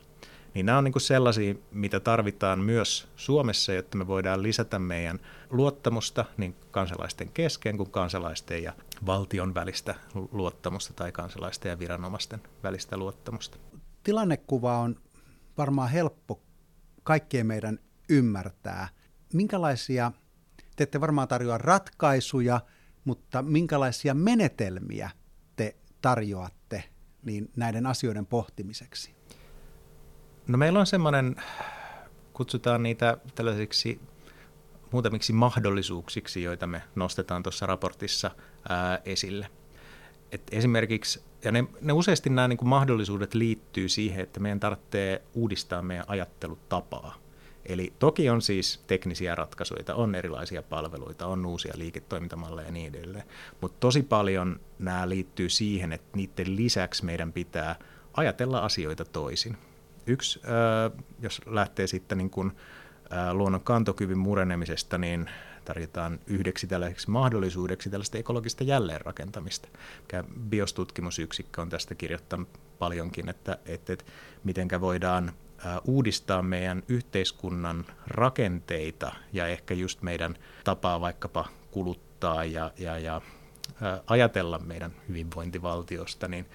Niin 0.53 0.65
nämä 0.65 0.77
on 0.77 0.83
niin 0.83 0.91
kuin 0.91 1.01
sellaisia, 1.01 1.55
mitä 1.71 1.99
tarvitaan 1.99 2.59
myös 2.59 3.07
Suomessa, 3.15 3.73
jotta 3.73 3.97
me 3.97 4.07
voidaan 4.07 4.43
lisätä 4.43 4.79
meidän 4.79 5.19
luottamusta 5.49 6.25
niin 6.37 6.55
kansalaisten 6.71 7.29
kesken 7.29 7.77
kuin 7.77 7.91
kansalaisten 7.91 8.63
ja 8.63 8.73
valtion 9.05 9.53
välistä 9.53 9.95
luottamusta 10.31 10.93
tai 10.93 11.11
kansalaisten 11.11 11.69
ja 11.69 11.79
viranomaisten 11.79 12.41
välistä 12.63 12.97
luottamusta. 12.97 13.57
Tilannekuva 14.03 14.77
on 14.77 14.95
varmaan 15.57 15.89
helppo 15.89 16.41
kaikkien 17.03 17.47
meidän 17.47 17.79
ymmärtää. 18.09 18.87
Minkälaisia, 19.33 20.11
te 20.75 20.83
ette 20.83 21.01
varmaan 21.01 21.27
tarjoa 21.27 21.57
ratkaisuja, 21.57 22.61
mutta 23.03 23.41
minkälaisia 23.41 24.13
menetelmiä 24.13 25.11
te 25.55 25.75
tarjoatte 26.01 26.83
niin 27.25 27.51
näiden 27.55 27.85
asioiden 27.85 28.25
pohtimiseksi? 28.25 29.20
No 30.51 30.57
meillä 30.57 30.79
on 30.79 30.85
semmoinen, 30.85 31.35
kutsutaan 32.33 32.83
niitä 32.83 33.17
tällaisiksi 33.35 34.01
muutamiksi 34.91 35.33
mahdollisuuksiksi, 35.33 36.43
joita 36.43 36.67
me 36.67 36.81
nostetaan 36.95 37.43
tuossa 37.43 37.65
raportissa 37.65 38.31
ää, 38.69 38.99
esille. 39.05 39.47
Et 40.31 40.41
esimerkiksi, 40.51 41.23
ja 41.43 41.51
ne, 41.51 41.63
ne 41.81 41.93
useasti 41.93 42.29
nämä 42.29 42.47
niin 42.47 42.57
mahdollisuudet 42.63 43.33
liittyy 43.33 43.89
siihen, 43.89 44.23
että 44.23 44.39
meidän 44.39 44.59
tarvitsee 44.59 45.21
uudistaa 45.33 45.81
meidän 45.81 46.05
ajattelutapaa. 46.07 47.15
Eli 47.65 47.93
toki 47.99 48.29
on 48.29 48.41
siis 48.41 48.83
teknisiä 48.87 49.35
ratkaisuja, 49.35 49.95
on 49.95 50.15
erilaisia 50.15 50.63
palveluita, 50.63 51.27
on 51.27 51.45
uusia 51.45 51.73
liiketoimintamalleja 51.75 52.67
ja 52.67 52.71
niin 52.71 52.95
edelleen, 52.95 53.25
mutta 53.61 53.77
tosi 53.79 54.03
paljon 54.03 54.59
nämä 54.79 55.09
liittyy 55.09 55.49
siihen, 55.49 55.93
että 55.93 56.17
niiden 56.17 56.55
lisäksi 56.55 57.05
meidän 57.05 57.33
pitää 57.33 57.75
ajatella 58.13 58.59
asioita 58.59 59.05
toisin. 59.05 59.57
Yksi, 60.07 60.41
jos 61.19 61.41
lähtee 61.45 61.87
sitten 61.87 62.17
niin 62.17 62.29
kuin 62.29 62.51
luonnon 63.33 63.61
kantokyvyn 63.61 64.17
murenemisesta, 64.17 64.97
niin 64.97 65.29
tarjotaan 65.65 66.19
yhdeksi 66.27 66.67
tällaiseksi 66.67 67.09
mahdollisuudeksi 67.09 67.89
tällaista 67.89 68.17
ekologista 68.17 68.63
jälleenrakentamista. 68.63 69.67
Biostutkimusyksikkö 70.49 71.61
on 71.61 71.69
tästä 71.69 71.95
kirjoittanut 71.95 72.49
paljonkin, 72.79 73.29
että, 73.29 73.57
että, 73.65 73.93
että 73.93 74.05
mitenkä 74.43 74.81
voidaan 74.81 75.31
uudistaa 75.85 76.41
meidän 76.41 76.83
yhteiskunnan 76.87 77.85
rakenteita 78.07 79.11
ja 79.33 79.47
ehkä 79.47 79.73
just 79.73 80.01
meidän 80.01 80.35
tapaa 80.63 81.01
vaikkapa 81.01 81.45
kuluttaa 81.71 82.45
ja, 82.45 82.71
ja, 82.77 82.99
ja 82.99 83.21
ajatella 84.07 84.59
meidän 84.59 84.91
hyvinvointivaltiosta, 85.09 86.27
niin 86.27 86.45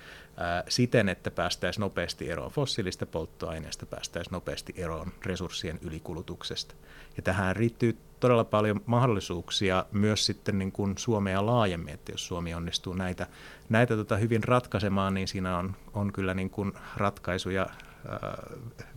siten, 0.69 1.09
että 1.09 1.31
päästäisiin 1.31 1.81
nopeasti 1.81 2.31
eroon 2.31 2.50
fossiilista 2.50 3.07
polttoaineista, 3.07 3.87
päästäisiin 3.87 4.33
nopeasti 4.33 4.75
eroon 4.76 5.12
resurssien 5.26 5.78
ylikulutuksesta. 5.83 6.75
Ja 7.16 7.23
tähän 7.23 7.57
riittyy 7.57 7.99
todella 8.21 8.45
paljon 8.45 8.81
mahdollisuuksia 8.87 9.85
myös 9.93 10.26
sitten 10.26 10.59
niin 10.59 10.73
kuin 10.73 10.99
Suomea 10.99 11.47
laajemmin, 11.47 11.95
että 11.95 12.12
jos 12.12 12.26
Suomi 12.26 12.55
onnistuu 12.55 12.95
näitä, 12.95 13.26
näitä 13.69 13.97
tota 13.97 14.16
hyvin 14.16 14.45
ratkaisemaan, 14.45 15.14
niin 15.14 15.28
siinä 15.28 15.59
on, 15.59 15.76
on 15.95 16.12
kyllä 16.12 16.35
niin 16.35 16.50
kuin 16.50 16.73
ratkaisuja 16.97 17.66
ää, 18.09 18.43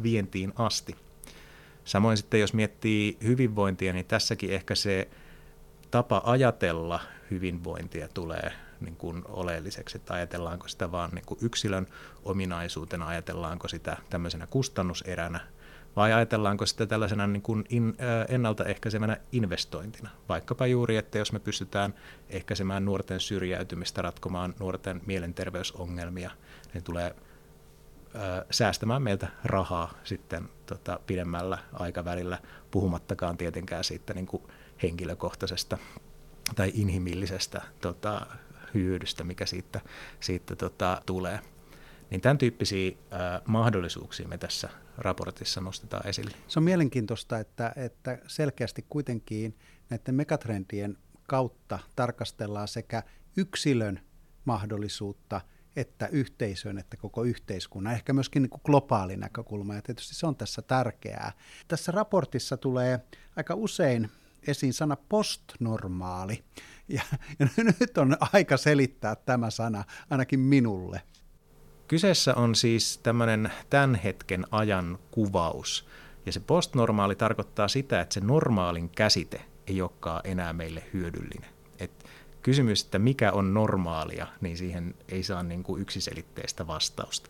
vientiin 0.04 0.54
asti. 0.56 0.96
Samoin 1.86 2.18
sitten 2.18 2.40
jos 2.40 2.54
miettii 2.54 3.18
hyvinvointia, 3.24 3.94
niin 3.94 4.06
tässäkin 4.06 4.50
ehkä 4.50 4.76
se 4.76 5.10
tapa 5.92 6.22
ajatella 6.26 7.00
hyvinvointia 7.32 8.08
tulee 8.14 8.52
niin 8.82 8.96
kuin 8.96 9.24
oleelliseksi, 9.28 9.98
että 9.98 10.14
ajatellaanko 10.14 10.68
sitä 10.68 10.92
vaan 10.92 11.10
niin 11.14 11.26
kuin 11.26 11.40
yksilön 11.42 11.88
ominaisuutena, 12.24 13.08
ajatellaanko 13.08 13.68
sitä 13.68 13.98
tämmöisenä 14.10 14.48
kustannuseränä, 14.48 15.40
vai 15.96 16.14
ajatellaanko 16.14 16.66
sitä 16.66 16.86
tällaisena 16.86 17.28
niin 17.28 17.42
kuin 17.42 17.66
in, 17.70 17.98
ennaltaehkäisevänä 18.30 19.18
investointina. 19.32 20.10
Vaikkapa 20.30 20.68
juuri, 20.68 20.98
että 20.98 21.18
jos 21.18 21.32
me 21.32 21.40
pystytään 21.40 21.94
ehkäisemään 22.30 22.86
nuorten 22.86 23.20
syrjäytymistä, 23.20 24.02
ratkomaan 24.02 24.56
nuorten 24.60 25.02
mielenterveysongelmia, 25.06 26.32
niin 26.74 26.84
tulee 26.84 27.16
äh, 28.16 28.22
säästämään 28.52 29.02
meiltä 29.02 29.28
rahaa 29.44 29.94
sitten 30.04 30.50
tota, 30.66 31.00
pidemmällä 31.08 31.58
aikavälillä, 31.74 32.38
puhumattakaan 32.72 33.38
tietenkään 33.38 33.84
siitä 33.84 34.14
niin 34.14 34.28
kuin 34.28 34.44
henkilökohtaisesta 34.84 35.78
tai 36.56 36.72
inhimillisestä 36.74 37.62
tota, 37.82 38.26
hyödystä, 38.74 39.24
mikä 39.24 39.46
siitä, 39.46 39.82
siitä 40.20 40.56
tota, 40.56 41.02
tulee. 41.06 41.40
Niin 42.10 42.22
tämän 42.22 42.38
tyyppisiä 42.38 42.92
ää, 43.12 43.42
mahdollisuuksia 43.46 44.28
me 44.28 44.38
tässä 44.38 44.70
raportissa 44.98 45.62
nostetaan 45.62 46.08
esille. 46.08 46.32
Se 46.48 46.60
on 46.60 46.64
mielenkiintoista, 46.64 47.40
että, 47.40 47.74
että 47.76 48.20
selkeästi 48.28 48.86
kuitenkin 48.90 49.58
näiden 49.90 50.16
megatrendien 50.16 50.98
kautta 51.28 51.80
tarkastellaan 51.96 52.68
sekä 52.68 53.04
yksilön 53.38 54.00
mahdollisuutta 54.46 55.42
että 55.76 56.08
yhteisön, 56.08 56.78
että 56.78 56.98
koko 56.98 57.24
yhteiskunnan, 57.24 57.94
ehkä 57.94 58.14
myöskin 58.14 58.42
niin 58.42 58.50
kuin 58.50 58.62
globaali 58.66 59.18
näkökulma, 59.18 59.76
ja 59.76 59.82
tietysti 59.82 60.16
se 60.16 60.28
on 60.28 60.36
tässä 60.36 60.62
tärkeää. 60.62 61.32
Tässä 61.68 61.92
raportissa 61.92 62.58
tulee 62.58 63.00
aika 63.36 63.56
usein 63.56 64.10
esiin 64.48 64.74
sana 64.74 64.98
postnormaali, 65.10 66.44
ja, 66.88 67.02
ja 67.40 67.48
nyt 67.80 67.98
on 67.98 68.18
aika 68.34 68.58
selittää 68.58 69.16
tämä 69.16 69.50
sana 69.50 69.84
ainakin 70.10 70.40
minulle. 70.40 71.02
Kyseessä 71.88 72.36
on 72.36 72.56
siis 72.56 72.98
tämmöinen 72.98 73.52
tämän 73.70 73.96
hetken 73.96 74.46
ajan 74.52 75.00
kuvaus, 75.12 75.88
ja 76.26 76.32
se 76.32 76.40
postnormaali 76.40 77.16
tarkoittaa 77.16 77.68
sitä, 77.68 78.02
että 78.02 78.14
se 78.14 78.20
normaalin 78.20 78.90
käsite 78.90 79.42
ei 79.68 79.82
olekaan 79.82 80.22
enää 80.24 80.54
meille 80.54 80.84
hyödyllinen. 80.94 81.50
Et 81.80 82.06
kysymys, 82.42 82.84
että 82.84 83.00
mikä 83.00 83.32
on 83.32 83.54
normaalia, 83.54 84.28
niin 84.42 84.58
siihen 84.58 84.96
ei 85.10 85.24
saa 85.24 85.44
niin 85.44 85.64
kuin 85.64 85.82
yksiselitteistä 85.82 86.68
vastausta. 86.68 87.30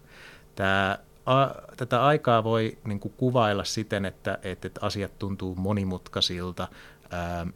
Tämä, 0.55 0.97
a, 1.25 1.47
tätä 1.77 2.05
aikaa 2.05 2.43
voi 2.43 2.77
niin 2.83 2.99
kuin 2.99 3.13
kuvailla 3.17 3.63
siten, 3.63 4.05
että, 4.05 4.39
että 4.43 4.69
asiat 4.81 5.19
tuntuu 5.19 5.55
monimutkaisilta, 5.55 6.67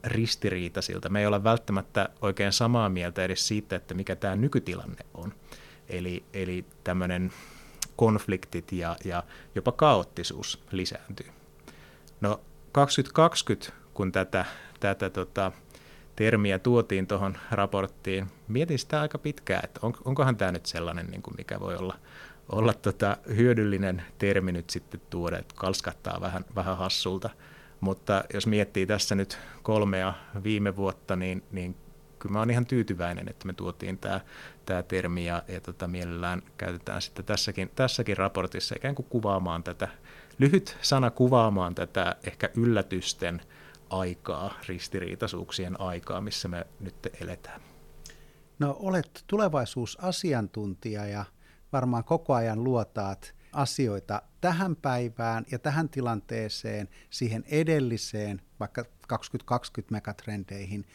ristiriitaisilta. 0.04 1.10
Me 1.10 1.20
ei 1.20 1.26
ole 1.26 1.44
välttämättä 1.44 2.10
oikein 2.22 2.54
samaa 2.54 2.90
mieltä 2.90 3.24
edes 3.24 3.48
siitä, 3.48 3.76
että 3.76 3.94
mikä 3.94 4.16
tämä 4.16 4.36
nykytilanne 4.36 5.06
on. 5.14 5.34
Eli, 5.90 6.24
eli 6.34 6.66
tämmöinen 6.84 7.32
konfliktit 7.96 8.72
ja, 8.72 8.96
ja 9.06 9.24
jopa 9.56 9.72
kaoottisuus 9.72 10.64
lisääntyy. 10.72 11.28
No 12.22 12.42
2020, 12.72 13.74
kun 13.94 14.12
tätä, 14.12 14.46
tätä 14.80 15.10
tota, 15.10 15.52
termiä 16.16 16.60
tuotiin 16.60 17.08
tuohon 17.08 17.38
raporttiin, 17.52 18.28
mietin 18.48 18.80
sitä 18.80 19.02
aika 19.02 19.18
pitkään, 19.18 19.62
että 19.64 19.80
on, 19.84 19.94
onkohan 20.06 20.38
tämä 20.38 20.52
nyt 20.52 20.66
sellainen, 20.66 21.08
niin 21.08 21.22
kuin 21.22 21.36
mikä 21.38 21.60
voi 21.60 21.76
olla, 21.76 21.96
olla 22.50 22.74
tota 22.74 23.18
hyödyllinen 23.36 24.04
termi 24.18 24.52
nyt 24.52 24.70
sitten 24.70 25.02
tuoda, 25.10 25.40
että 25.40 25.56
kalskattaa 25.58 26.22
vähän, 26.22 26.46
vähän 26.56 26.78
hassulta. 26.78 27.30
Mutta 27.84 28.24
jos 28.34 28.48
miettii 28.48 28.86
tässä 28.86 29.16
nyt 29.16 29.40
kolmea 29.64 30.14
viime 30.44 30.76
vuotta, 30.76 31.16
niin, 31.16 31.44
niin 31.52 31.76
kyllä 32.20 32.34
mä 32.34 32.40
oon 32.40 32.50
ihan 32.50 32.66
tyytyväinen, 32.66 33.30
että 33.30 33.48
me 33.48 33.54
tuotiin 33.54 33.98
tämä, 33.98 34.22
tämä 34.66 34.84
termi 34.84 35.26
ja, 35.26 35.44
ja 35.48 35.62
tota, 35.62 35.88
mielellään 35.88 36.42
käytetään 36.58 37.02
sitten 37.02 37.26
tässäkin, 37.26 37.72
tässäkin 37.76 38.18
raportissa 38.18 38.76
ikään 38.78 38.96
kuin 38.96 39.06
kuvaamaan 39.10 39.64
tätä, 39.64 39.88
lyhyt 40.40 40.78
sana 40.82 41.12
kuvaamaan 41.12 41.76
tätä 41.76 42.16
ehkä 42.28 42.50
yllätysten 42.58 43.42
aikaa, 43.90 44.54
ristiriitaisuuksien 44.68 45.82
aikaa, 45.82 46.22
missä 46.22 46.48
me 46.48 46.68
nyt 46.80 47.08
eletään. 47.22 47.62
No 48.60 48.78
olet 48.80 49.24
tulevaisuusasiantuntija 49.28 51.06
ja 51.06 51.26
varmaan 51.74 52.04
koko 52.04 52.34
ajan 52.34 52.64
luotaat 52.64 53.36
asioita 53.56 54.22
tähän 54.42 54.76
päivään 54.76 55.46
ja 55.52 55.60
tähän 55.60 55.90
tilanteeseen, 55.90 56.90
siihen 57.10 57.44
edelliseen, 57.48 58.42
vaikka 58.60 58.86
2020 59.08 59.92
megatrendeihin. 59.92 60.86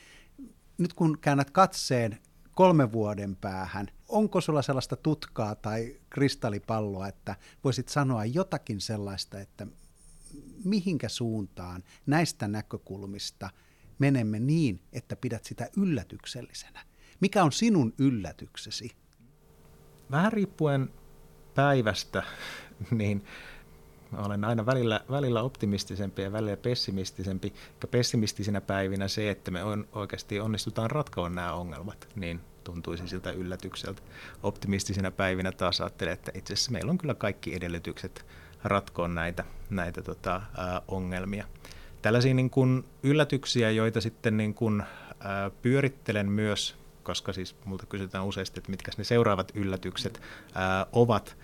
Nyt 0.78 0.92
kun 0.92 1.18
käännät 1.20 1.50
katseen 1.50 2.18
kolmen 2.54 2.92
vuoden 2.92 3.36
päähän, 3.36 3.88
onko 4.08 4.40
sulla 4.40 4.62
sellaista 4.62 4.96
tutkaa 4.96 5.54
tai 5.54 5.96
kristallipalloa, 6.10 7.08
että 7.08 7.36
voisit 7.64 7.88
sanoa 7.88 8.24
jotakin 8.24 8.80
sellaista, 8.80 9.40
että 9.40 9.66
mihinkä 10.64 11.08
suuntaan 11.08 11.84
näistä 12.06 12.48
näkökulmista 12.48 13.50
menemme 13.98 14.38
niin, 14.38 14.80
että 14.92 15.16
pidät 15.16 15.44
sitä 15.44 15.68
yllätyksellisenä? 15.76 16.84
Mikä 17.20 17.44
on 17.44 17.52
sinun 17.52 17.94
yllätyksesi? 17.98 18.90
Vähän 20.10 20.32
riippuen 20.32 20.90
päivästä, 21.58 22.22
niin 22.90 23.24
olen 24.16 24.44
aina 24.44 24.66
välillä, 24.66 25.00
välillä 25.10 25.42
optimistisempi 25.42 26.22
ja 26.22 26.32
välillä 26.32 26.56
pessimistisempi. 26.56 27.52
Ja 27.82 27.88
pessimistisinä 27.88 28.60
päivinä 28.60 29.08
se, 29.08 29.30
että 29.30 29.50
me 29.50 29.64
on, 29.64 29.88
oikeasti 29.92 30.40
onnistutaan 30.40 30.90
ratkoa 30.90 31.28
nämä 31.28 31.52
ongelmat, 31.52 32.08
niin 32.16 32.40
tuntuisi 32.64 33.08
siltä 33.08 33.30
yllätykseltä. 33.30 34.02
Optimistisina 34.42 35.10
päivinä 35.10 35.52
taas 35.52 35.80
ajattelen, 35.80 36.12
että 36.12 36.32
itse 36.34 36.54
asiassa 36.54 36.72
meillä 36.72 36.90
on 36.90 36.98
kyllä 36.98 37.14
kaikki 37.14 37.54
edellytykset 37.54 38.26
ratkoa 38.64 39.08
näitä, 39.08 39.44
näitä 39.70 40.02
tota, 40.02 40.42
ää, 40.56 40.82
ongelmia. 40.88 41.44
Tällaisia 42.02 42.34
niin 42.34 42.50
kuin 42.50 42.84
yllätyksiä, 43.02 43.70
joita 43.70 44.00
sitten 44.00 44.36
niin 44.36 44.54
kuin, 44.54 44.82
ää, 45.20 45.50
pyörittelen 45.62 46.28
myös, 46.28 46.76
koska 47.08 47.32
siis 47.32 47.56
multa 47.64 47.86
kysytään 47.86 48.24
useasti, 48.24 48.60
että 48.60 48.70
mitkä 48.70 48.92
ne 48.98 49.04
seuraavat 49.04 49.52
yllätykset 49.54 50.20
ää, 50.54 50.86
ovat, 50.92 51.36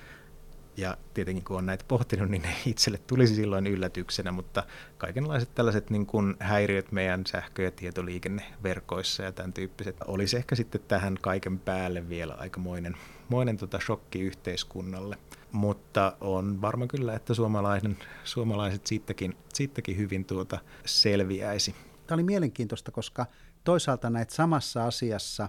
ja 0.77 0.97
tietenkin 1.15 1.45
kun 1.45 1.57
on 1.57 1.67
näitä 1.67 1.85
pohtinut, 1.89 2.29
niin 2.29 2.43
ne 2.43 2.57
itselle 2.67 2.99
tulisi 2.99 3.35
silloin 3.35 3.67
yllätyksenä, 3.67 4.33
mutta 4.33 4.63
kaikenlaiset 4.99 5.55
tällaiset 5.55 5.91
niin 5.91 6.07
kuin 6.07 6.37
häiriöt 6.41 6.93
meidän 6.93 7.27
sähkö- 7.27 7.63
ja 7.63 7.71
tietoliikenneverkoissa 7.71 9.23
ja 9.23 9.33
tämän 9.33 9.53
tyyppiset 9.53 9.97
olisi 10.07 10.37
ehkä 10.37 10.55
sitten 10.55 10.81
tähän 10.89 11.19
kaiken 11.21 11.59
päälle 11.59 12.09
vielä 12.09 12.35
aikamoinen 12.35 12.97
moinen 13.29 13.57
tota 13.57 13.81
shokki 13.81 14.21
yhteiskunnalle. 14.21 15.19
Mutta 15.53 16.17
on 16.21 16.61
varma 16.63 16.87
kyllä, 16.87 17.15
että 17.15 17.35
suomalainen, 17.35 17.99
suomalaiset 18.25 18.87
siitäkin, 18.87 19.37
siitäkin 19.55 19.97
hyvin 19.97 20.25
tuota 20.25 20.59
selviäisi. 20.85 21.75
Tämä 22.07 22.17
oli 22.17 22.23
mielenkiintoista, 22.23 22.91
koska 22.91 23.27
toisaalta 23.65 24.11
näitä 24.11 24.35
samassa 24.35 24.85
asiassa 24.85 25.49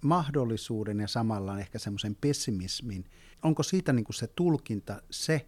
mahdollisuuden 0.00 1.00
ja 1.00 1.08
samalla 1.08 1.58
ehkä 1.58 1.78
semmoisen 1.78 2.16
pessimismin– 2.20 3.04
onko 3.44 3.62
siitä 3.62 3.92
niin 3.92 4.04
kuin 4.04 4.14
se 4.14 4.26
tulkinta 4.26 5.02
se, 5.10 5.46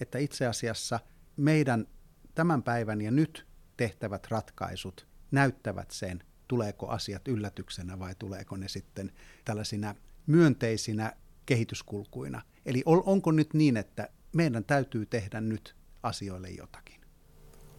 että 0.00 0.18
itse 0.18 0.46
asiassa 0.46 1.00
meidän 1.36 1.86
tämän 2.34 2.62
päivän 2.62 3.00
ja 3.00 3.10
nyt 3.10 3.46
tehtävät 3.76 4.26
ratkaisut 4.30 5.06
näyttävät 5.30 5.90
sen, 5.90 6.24
tuleeko 6.48 6.88
asiat 6.88 7.28
yllätyksenä 7.28 7.98
vai 7.98 8.14
tuleeko 8.18 8.56
ne 8.56 8.68
sitten 8.68 9.12
tällaisina 9.44 9.94
myönteisinä 10.26 11.12
kehityskulkuina. 11.46 12.42
Eli 12.66 12.82
onko 12.86 13.32
nyt 13.32 13.54
niin, 13.54 13.76
että 13.76 14.08
meidän 14.36 14.64
täytyy 14.64 15.06
tehdä 15.06 15.40
nyt 15.40 15.76
asioille 16.02 16.50
jotakin? 16.50 17.00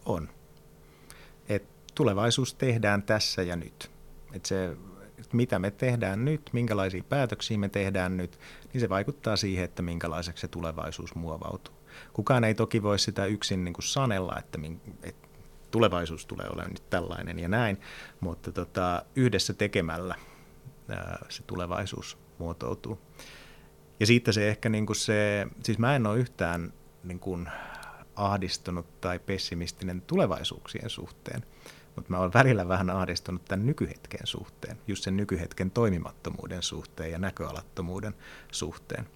On. 0.06 0.41
Tulevaisuus 1.96 2.54
tehdään 2.54 3.04
tässä 3.04 3.44
ja 3.44 3.56
nyt. 3.56 3.92
Et 4.34 4.46
se 4.46 4.78
että 5.22 5.38
mitä 5.38 5.60
me 5.60 5.72
tehdään 5.72 6.26
nyt, 6.26 6.50
minkälaisia 6.54 7.04
päätöksiä 7.10 7.58
me 7.58 7.70
tehdään 7.70 8.18
nyt, 8.18 8.40
niin 8.74 8.82
se 8.82 8.90
vaikuttaa 8.90 9.36
siihen, 9.36 9.66
että 9.66 9.82
minkälaiseksi 9.82 10.42
se 10.42 10.48
tulevaisuus 10.48 11.16
muovautuu. 11.16 11.74
Kukaan 12.14 12.44
ei 12.44 12.56
toki 12.56 12.84
voi 12.84 13.00
sitä 13.00 13.26
yksin 13.26 13.64
niin 13.64 13.74
kuin 13.74 13.84
sanella, 13.84 14.40
että, 14.40 14.60
että 15.04 15.28
tulevaisuus 15.72 16.26
tulee 16.26 16.48
olemaan 16.50 16.72
nyt 16.72 16.90
tällainen 16.90 17.40
ja 17.40 17.48
näin, 17.48 17.82
mutta 18.20 18.52
tota, 18.52 19.06
yhdessä 19.16 19.54
tekemällä 19.54 20.16
ää, 20.90 21.26
se 21.30 21.44
tulevaisuus 21.44 22.18
muotoutuu. 22.38 23.02
Ja 24.00 24.06
siitä 24.06 24.32
se 24.32 24.50
ehkä 24.50 24.70
niin 24.70 24.86
kuin 24.86 24.98
se, 24.98 25.48
siis 25.64 25.78
mä 25.78 25.96
en 25.96 26.08
ole 26.08 26.20
yhtään 26.20 26.74
niin 27.04 27.20
kuin 27.20 27.50
ahdistunut 28.16 29.02
tai 29.02 29.20
pessimistinen 29.20 30.02
tulevaisuuksien 30.02 30.90
suhteen 30.90 31.44
mutta 32.02 32.14
mä 32.14 32.20
olen 32.20 32.34
välillä 32.34 32.68
vähän 32.68 32.90
ahdistunut 32.90 33.46
tämän 33.46 33.66
nykyhetken 33.66 34.20
suhteen, 34.24 34.78
just 34.88 35.04
sen 35.04 35.18
nykyhetken 35.18 35.72
toimimattomuuden 35.72 36.64
suhteen 36.64 37.12
ja 37.12 37.20
näköalattomuuden 37.20 38.14
suhteen. 38.52 39.08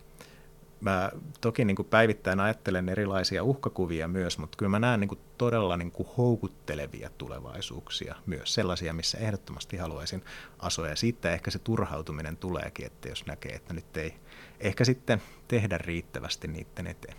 Mä 0.82 1.12
toki 1.41 1.65
niin 1.65 1.76
kuin 1.76 1.88
päivittäin 1.88 2.39
ajattelen 2.39 2.89
erilaisia 2.89 3.43
uhkakuvia 3.43 4.08
myös, 4.08 4.38
mutta 4.38 4.58
kyllä 4.58 4.69
mä 4.69 4.80
näen 4.80 5.00
niin 5.00 5.08
kuin 5.08 5.19
todella 5.38 5.78
niin 5.78 5.91
kuin 5.91 6.10
houkuttelevia 6.17 7.10
tulevaisuuksia 7.17 8.15
myös, 8.26 8.54
sellaisia, 8.54 8.93
missä 8.93 9.17
ehdottomasti 9.17 9.78
haluaisin 9.78 10.24
asua. 10.60 10.88
Ja 10.88 10.95
siitä 10.95 11.32
ehkä 11.32 11.52
se 11.52 11.60
turhautuminen 11.60 12.38
tuleekin, 12.38 12.86
että 12.86 13.10
jos 13.10 13.26
näkee, 13.26 13.52
että 13.52 13.74
nyt 13.74 13.98
ei 13.98 14.15
ehkä 14.60 14.86
sitten 14.86 15.21
tehdä 15.48 15.78
riittävästi 15.78 16.48
niiden 16.48 16.88
eteen. 16.88 17.17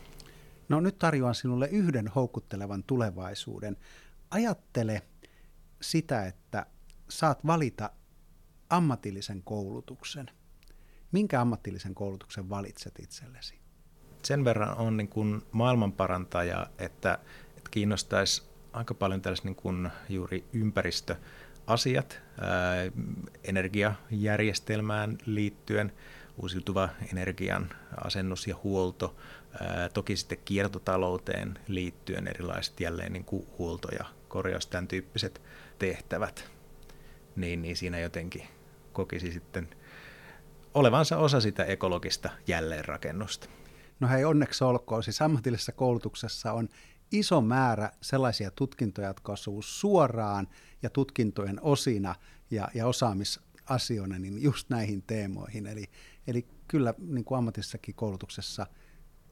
No 0.69 0.81
nyt 0.81 0.99
tarjoan 0.99 1.35
sinulle 1.35 1.69
yhden 1.73 2.09
houkuttelevan 2.09 2.83
tulevaisuuden. 2.83 3.77
Ajattele 4.31 5.03
sitä, 5.91 6.27
että 6.27 6.67
saat 7.09 7.47
valita 7.47 7.91
ammatillisen 8.71 9.43
koulutuksen. 9.43 10.31
Minkä 11.13 11.41
ammatillisen 11.41 11.95
koulutuksen 11.95 12.51
valitset 12.51 12.95
itsellesi? 12.99 13.59
Sen 14.23 14.45
verran 14.45 14.77
on 14.77 14.97
niin 14.97 15.09
kuin 15.09 15.43
maailmanparantaja, 15.53 16.67
että, 16.79 17.19
että 17.57 17.71
kiinnostaisi 17.71 18.43
aika 18.73 18.95
paljon 18.95 19.21
tällaiset 19.23 19.45
niin 19.45 19.57
kuin 19.57 19.91
juuri 20.09 20.45
ympäristöasiat 20.53 22.21
ää, 22.41 22.75
energiajärjestelmään 23.45 25.19
liittyen, 25.27 25.93
uusiutuva 26.43 26.89
energian 27.13 27.71
asennus 28.05 28.47
ja 28.47 28.57
huolto, 28.63 29.17
ää, 29.61 29.89
toki 29.89 30.17
sitten 30.17 30.39
kiertotalouteen 30.45 31.59
liittyen 31.69 32.29
erilaiset 32.29 32.81
jälleen 32.81 33.13
niin 33.13 33.25
kuin 33.25 33.47
huolto- 33.59 33.95
ja 33.99 34.16
korjaus, 34.29 34.67
tämän 34.67 34.89
tyyppiset 34.89 35.43
tehtävät, 35.79 36.51
niin, 37.37 37.63
niin 37.63 37.77
siinä 37.77 37.99
jotenkin 37.99 38.43
kokisi 38.93 39.33
sitten 39.33 39.69
olevansa 40.75 41.17
osa 41.17 41.41
sitä 41.41 41.65
ekologista 41.65 42.31
jälleenrakennusta. 42.47 43.49
No 44.01 44.09
hei, 44.09 44.25
onneksi 44.25 44.65
olkoon. 44.65 45.03
Siis 45.03 45.23
ammatillisessa 45.23 45.73
koulutuksessa 45.73 46.53
on 46.53 46.69
iso 47.13 47.41
määrä 47.41 47.93
sellaisia 48.01 48.51
tutkintoja, 48.51 49.09
jotka 49.09 49.33
osuu 49.33 49.63
suoraan 49.63 50.49
ja 50.83 50.91
tutkintojen 50.91 51.63
osina 51.63 52.15
ja, 52.51 52.69
ja 52.75 52.87
osaamisasioina 52.87 54.19
niin 54.19 54.43
just 54.43 54.71
näihin 54.71 55.03
teemoihin. 55.03 55.67
Eli, 55.67 55.85
eli 56.27 56.47
kyllä 56.69 56.95
niin 56.99 57.25
kuin 57.25 57.39
ammatissakin 57.39 57.95
koulutuksessa 57.95 58.67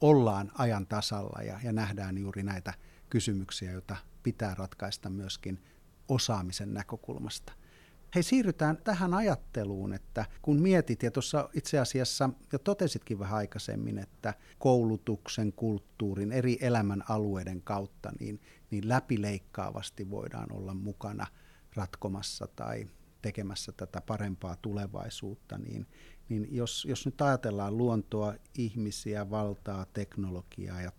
ollaan 0.01 0.51
ajan 0.57 0.87
tasalla 0.87 1.43
ja, 1.43 1.59
ja 1.63 1.71
nähdään 1.71 2.17
juuri 2.17 2.43
näitä 2.43 2.73
kysymyksiä, 3.09 3.71
joita 3.71 3.95
pitää 4.25 4.55
ratkaista 4.55 5.09
myöskin 5.09 5.59
osaamisen 6.07 6.73
näkökulmasta. 6.73 7.53
Hei, 8.15 8.23
siirrytään 8.23 8.77
tähän 8.77 9.13
ajatteluun, 9.13 9.93
että 9.93 10.25
kun 10.41 10.61
mietit, 10.61 11.03
ja 11.03 11.11
tuossa 11.11 11.49
itse 11.53 11.79
asiassa 11.79 12.29
jo 12.53 12.59
totesitkin 12.59 13.19
vähän 13.19 13.37
aikaisemmin, 13.37 13.99
että 13.99 14.33
koulutuksen, 14.59 15.53
kulttuurin, 15.53 16.31
eri 16.31 16.57
elämän 16.61 17.03
alueiden 17.09 17.61
kautta, 17.61 18.11
niin, 18.19 18.41
niin 18.71 18.89
läpileikkaavasti 18.89 20.09
voidaan 20.09 20.51
olla 20.51 20.73
mukana 20.73 21.27
ratkomassa 21.75 22.47
tai 22.55 22.87
tekemässä 23.21 23.71
tätä 23.71 24.01
parempaa 24.01 24.55
tulevaisuutta, 24.55 25.57
niin, 25.57 25.87
niin 26.29 26.47
jos, 26.51 26.85
jos 26.85 27.05
nyt 27.05 27.21
ajatellaan 27.21 27.77
luontoa, 27.77 28.33
ihmisiä, 28.57 29.29
valtaa, 29.29 29.85
teknologiaa 29.93 30.81
ja 30.81 30.91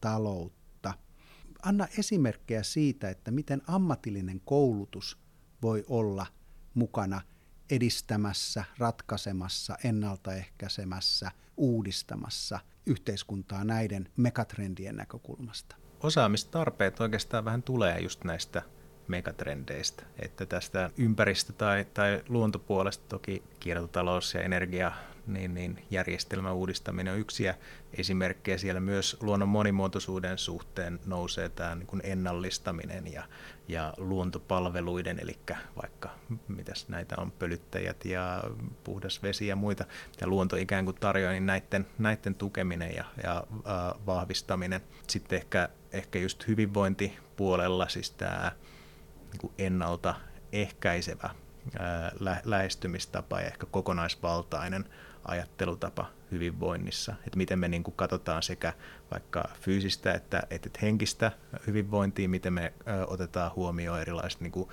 taloutta, 0.00 0.59
anna 1.62 1.86
esimerkkejä 1.98 2.62
siitä, 2.62 3.10
että 3.10 3.30
miten 3.30 3.62
ammatillinen 3.66 4.40
koulutus 4.44 5.18
voi 5.62 5.84
olla– 5.88 6.26
mukana 6.74 7.20
edistämässä, 7.70 8.64
ratkaisemassa, 8.78 9.76
ennaltaehkäisemässä, 9.84 11.30
uudistamassa 11.56 12.60
yhteiskuntaa 12.86 13.64
näiden 13.64 14.08
megatrendien 14.16 14.96
näkökulmasta. 14.96 15.76
Osaamistarpeet 16.02 17.00
oikeastaan 17.00 17.44
vähän 17.44 17.62
tulee 17.62 18.00
just 18.00 18.24
näistä 18.24 18.62
megatrendeistä, 19.08 20.02
että 20.18 20.46
tästä 20.46 20.90
ympäristö- 20.96 21.52
tai, 21.52 21.86
tai 21.94 22.24
luontopuolesta 22.28 23.04
toki 23.08 23.42
kiertotalous 23.60 24.34
ja 24.34 24.42
energia 24.42 24.92
niin, 25.32 25.54
niin 25.54 25.84
järjestelmän 25.90 26.54
uudistaminen 26.54 27.12
on 27.12 27.20
yksi 27.20 27.44
ja 27.44 27.54
esimerkkejä 27.94 28.58
siellä 28.58 28.80
myös 28.80 29.16
luonnon 29.20 29.48
monimuotoisuuden 29.48 30.38
suhteen 30.38 31.00
nousee 31.06 31.48
tämä 31.48 31.74
niin 31.74 31.86
kuin 31.86 32.00
ennallistaminen 32.04 33.12
ja, 33.12 33.24
ja 33.68 33.94
luontopalveluiden, 33.96 35.20
eli 35.20 35.38
vaikka 35.82 36.10
mitäs 36.48 36.88
näitä 36.88 37.14
on, 37.18 37.32
pölyttäjät 37.32 38.04
ja 38.04 38.44
puhdas 38.84 39.22
vesi 39.22 39.46
ja 39.46 39.56
muita, 39.56 39.84
ja 40.20 40.26
luonto 40.26 40.56
ikään 40.56 40.84
kuin 40.84 40.96
tarjoaa, 41.00 41.32
niin 41.32 41.46
näiden, 41.46 41.86
näiden 41.98 42.34
tukeminen 42.34 42.94
ja, 42.94 43.04
ja 43.22 43.36
äh, 43.36 44.06
vahvistaminen. 44.06 44.80
Sitten 45.06 45.36
ehkä, 45.36 45.68
ehkä 45.92 46.18
just 46.18 46.46
hyvinvointipuolella 46.48 47.88
siis 47.88 48.10
tämä 48.10 48.52
niin 49.32 49.40
kuin 49.40 49.52
ennaltaehkäisevä 49.58 51.30
lähestymistapa 52.44 53.40
ja 53.40 53.46
ehkä 53.46 53.66
kokonaisvaltainen 53.66 54.84
ajattelutapa 55.24 56.06
hyvinvoinnissa, 56.30 57.14
että 57.26 57.36
miten 57.36 57.58
me 57.58 57.68
niin 57.68 57.82
kuin 57.82 57.94
katsotaan 57.96 58.42
sekä 58.42 58.72
vaikka 59.10 59.48
fyysistä 59.60 60.12
että, 60.12 60.42
että 60.50 60.78
henkistä 60.82 61.32
hyvinvointia, 61.66 62.28
miten 62.28 62.52
me 62.52 62.72
otetaan 63.06 63.50
huomioon 63.56 64.00
erilaiset 64.00 64.40
niin 64.40 64.52
kuin, 64.52 64.68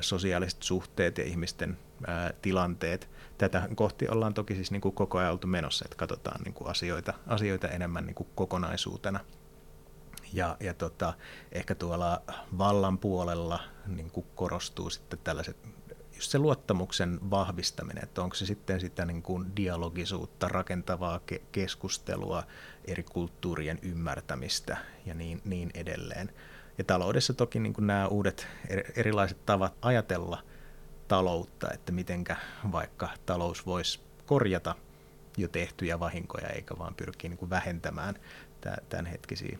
sosiaaliset 0.00 0.62
suhteet 0.62 1.18
ja 1.18 1.24
ihmisten 1.24 1.78
tilanteet. 2.42 3.10
Tätä 3.38 3.68
kohti 3.74 4.08
ollaan 4.08 4.34
toki 4.34 4.54
siis 4.54 4.70
niin 4.70 4.80
kuin 4.80 4.94
koko 4.94 5.18
ajan 5.18 5.32
oltu 5.32 5.46
menossa, 5.46 5.84
että 5.84 5.96
katsotaan 5.96 6.40
niin 6.44 6.54
kuin 6.54 6.70
asioita, 6.70 7.14
asioita 7.26 7.68
enemmän 7.68 8.06
niin 8.06 8.14
kuin 8.14 8.28
kokonaisuutena. 8.34 9.20
Ja, 10.32 10.56
ja 10.60 10.74
tota, 10.74 11.14
ehkä 11.52 11.74
tuolla 11.74 12.22
vallan 12.58 12.98
puolella 12.98 13.60
niin 13.86 14.10
kuin 14.10 14.26
korostuu 14.34 14.90
sitten 14.90 15.18
tällaiset 15.24 15.56
just 16.20 16.30
se 16.30 16.38
luottamuksen 16.38 17.18
vahvistaminen, 17.30 18.04
että 18.04 18.22
onko 18.22 18.34
se 18.34 18.46
sitten 18.46 18.80
sitä 18.80 19.04
niin 19.04 19.22
kuin 19.22 19.56
dialogisuutta, 19.56 20.48
rakentavaa 20.48 21.20
ke- 21.32 21.42
keskustelua, 21.52 22.42
eri 22.84 23.02
kulttuurien 23.02 23.78
ymmärtämistä 23.82 24.76
ja 25.06 25.14
niin, 25.14 25.40
niin 25.44 25.70
edelleen. 25.74 26.32
Ja 26.78 26.84
taloudessa 26.84 27.34
toki 27.34 27.60
niin 27.60 27.72
kuin 27.72 27.86
nämä 27.86 28.08
uudet 28.08 28.46
erilaiset 28.96 29.46
tavat 29.46 29.74
ajatella 29.82 30.42
taloutta, 31.08 31.70
että 31.74 31.92
mitenkä 31.92 32.36
vaikka 32.72 33.08
talous 33.26 33.66
voisi 33.66 34.00
korjata 34.26 34.74
jo 35.36 35.48
tehtyjä 35.48 36.00
vahinkoja, 36.00 36.48
eikä 36.48 36.78
vaan 36.78 36.94
pyrkiä 36.94 37.30
niin 37.30 37.38
kuin 37.38 37.50
vähentämään 37.50 38.14
tämänhetkisiä 38.88 39.58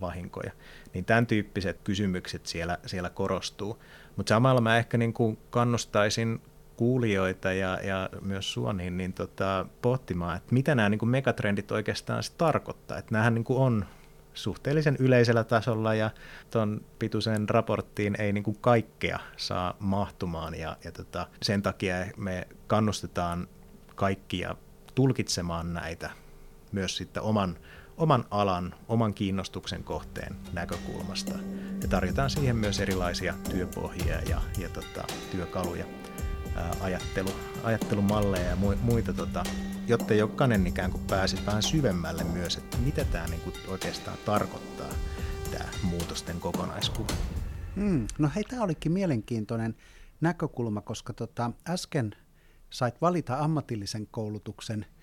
vahinkoja. 0.00 0.52
Niin 0.94 1.04
tämän 1.04 1.26
tyyppiset 1.26 1.80
kysymykset 1.84 2.46
siellä, 2.46 2.78
siellä 2.86 3.10
korostuu. 3.10 3.82
Mutta 4.16 4.28
samalla 4.28 4.60
mä 4.60 4.78
ehkä 4.78 4.98
niin 4.98 5.12
kuin 5.12 5.38
kannustaisin 5.50 6.40
kuulijoita 6.76 7.52
ja, 7.52 7.78
ja 7.82 8.08
myös 8.20 8.52
sua 8.52 8.72
niin, 8.72 8.96
niin 8.96 9.12
tota, 9.12 9.66
pohtimaan, 9.82 10.36
että 10.36 10.54
mitä 10.54 10.74
nämä 10.74 10.88
niin 10.88 10.98
kuin 10.98 11.08
megatrendit 11.08 11.72
oikeastaan 11.72 12.22
sit 12.22 12.38
tarkoittaa. 12.38 12.98
Että 12.98 13.12
nämähän 13.12 13.34
niin 13.34 13.44
kuin 13.44 13.58
on 13.58 13.86
suhteellisen 14.34 14.96
yleisellä 14.98 15.44
tasolla 15.44 15.94
ja 15.94 16.10
tuon 16.50 16.84
pituisen 16.98 17.48
raporttiin 17.48 18.20
ei 18.20 18.32
niin 18.32 18.44
kuin 18.44 18.56
kaikkea 18.60 19.18
saa 19.36 19.76
mahtumaan 19.78 20.54
ja, 20.54 20.76
ja 20.84 20.92
tota, 20.92 21.26
sen 21.42 21.62
takia 21.62 21.94
me 22.16 22.48
kannustetaan 22.66 23.48
kaikkia 23.94 24.56
tulkitsemaan 24.94 25.74
näitä 25.74 26.10
myös 26.72 26.96
sitten 26.96 27.22
oman 27.22 27.56
oman 28.00 28.24
alan, 28.30 28.74
oman 28.88 29.14
kiinnostuksen 29.14 29.84
kohteen 29.84 30.36
näkökulmasta. 30.52 31.34
Ja 31.82 31.88
tarjotaan 31.88 32.30
siihen 32.30 32.56
myös 32.56 32.80
erilaisia 32.80 33.34
työpohjia 33.50 34.20
ja, 34.20 34.40
ja 34.58 34.68
tota, 34.68 35.04
työkaluja, 35.30 35.84
ää, 36.56 36.76
ajattelu, 36.80 37.30
ajattelumalleja 37.64 38.46
ja 38.46 38.56
muita, 38.82 39.12
tota, 39.12 39.44
jotta 39.86 40.14
jokainen 40.14 40.66
ikään 40.66 40.90
kuin 40.90 41.04
pääsisi 41.06 41.46
vähän 41.46 41.62
syvemmälle 41.62 42.24
myös, 42.24 42.56
että 42.56 42.76
mitä 42.76 43.04
tämä 43.04 43.26
niin 43.26 43.40
oikeastaan 43.68 44.18
tarkoittaa, 44.24 44.90
tämä 45.50 45.68
muutosten 45.82 46.40
kokonaiskuva. 46.40 47.12
Hmm, 47.76 48.06
no 48.18 48.30
hei, 48.34 48.44
tämä 48.44 48.62
olikin 48.62 48.92
mielenkiintoinen 48.92 49.76
näkökulma, 50.20 50.80
koska 50.80 51.12
tota, 51.12 51.50
äsken 51.68 52.16
sait 52.70 53.00
valita 53.00 53.38
ammatillisen 53.38 54.06
koulutuksen– 54.10 54.86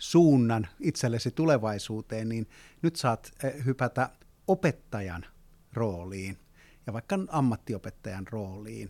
suunnan 0.00 0.68
itsellesi 0.80 1.30
tulevaisuuteen, 1.30 2.28
niin 2.28 2.48
nyt 2.82 2.96
saat 2.96 3.32
eh, 3.44 3.64
hypätä 3.64 4.10
opettajan 4.46 5.26
rooliin 5.72 6.38
ja 6.86 6.92
vaikka 6.92 7.18
ammattiopettajan 7.28 8.26
rooliin 8.30 8.88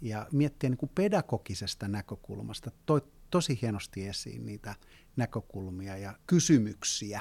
ja 0.00 0.26
miettiä 0.32 0.70
niin 0.70 0.78
kuin 0.78 0.92
pedagogisesta 0.94 1.88
näkökulmasta. 1.88 2.70
Toi 2.86 3.02
tosi 3.30 3.58
hienosti 3.62 4.08
esiin 4.08 4.46
niitä 4.46 4.74
näkökulmia 5.16 5.96
ja 5.96 6.14
kysymyksiä 6.26 7.20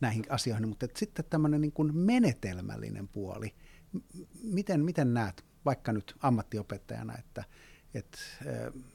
näihin 0.00 0.24
asioihin, 0.28 0.68
mutta 0.68 0.86
sitten 0.96 1.24
tämmöinen 1.30 1.60
niin 1.60 1.72
kuin 1.72 1.96
menetelmällinen 1.96 3.08
puoli. 3.08 3.54
Miten, 4.42 4.84
miten 4.84 5.14
näet 5.14 5.44
vaikka 5.64 5.92
nyt 5.92 6.16
ammattiopettajana, 6.20 7.18
että, 7.18 7.44
että 7.94 8.18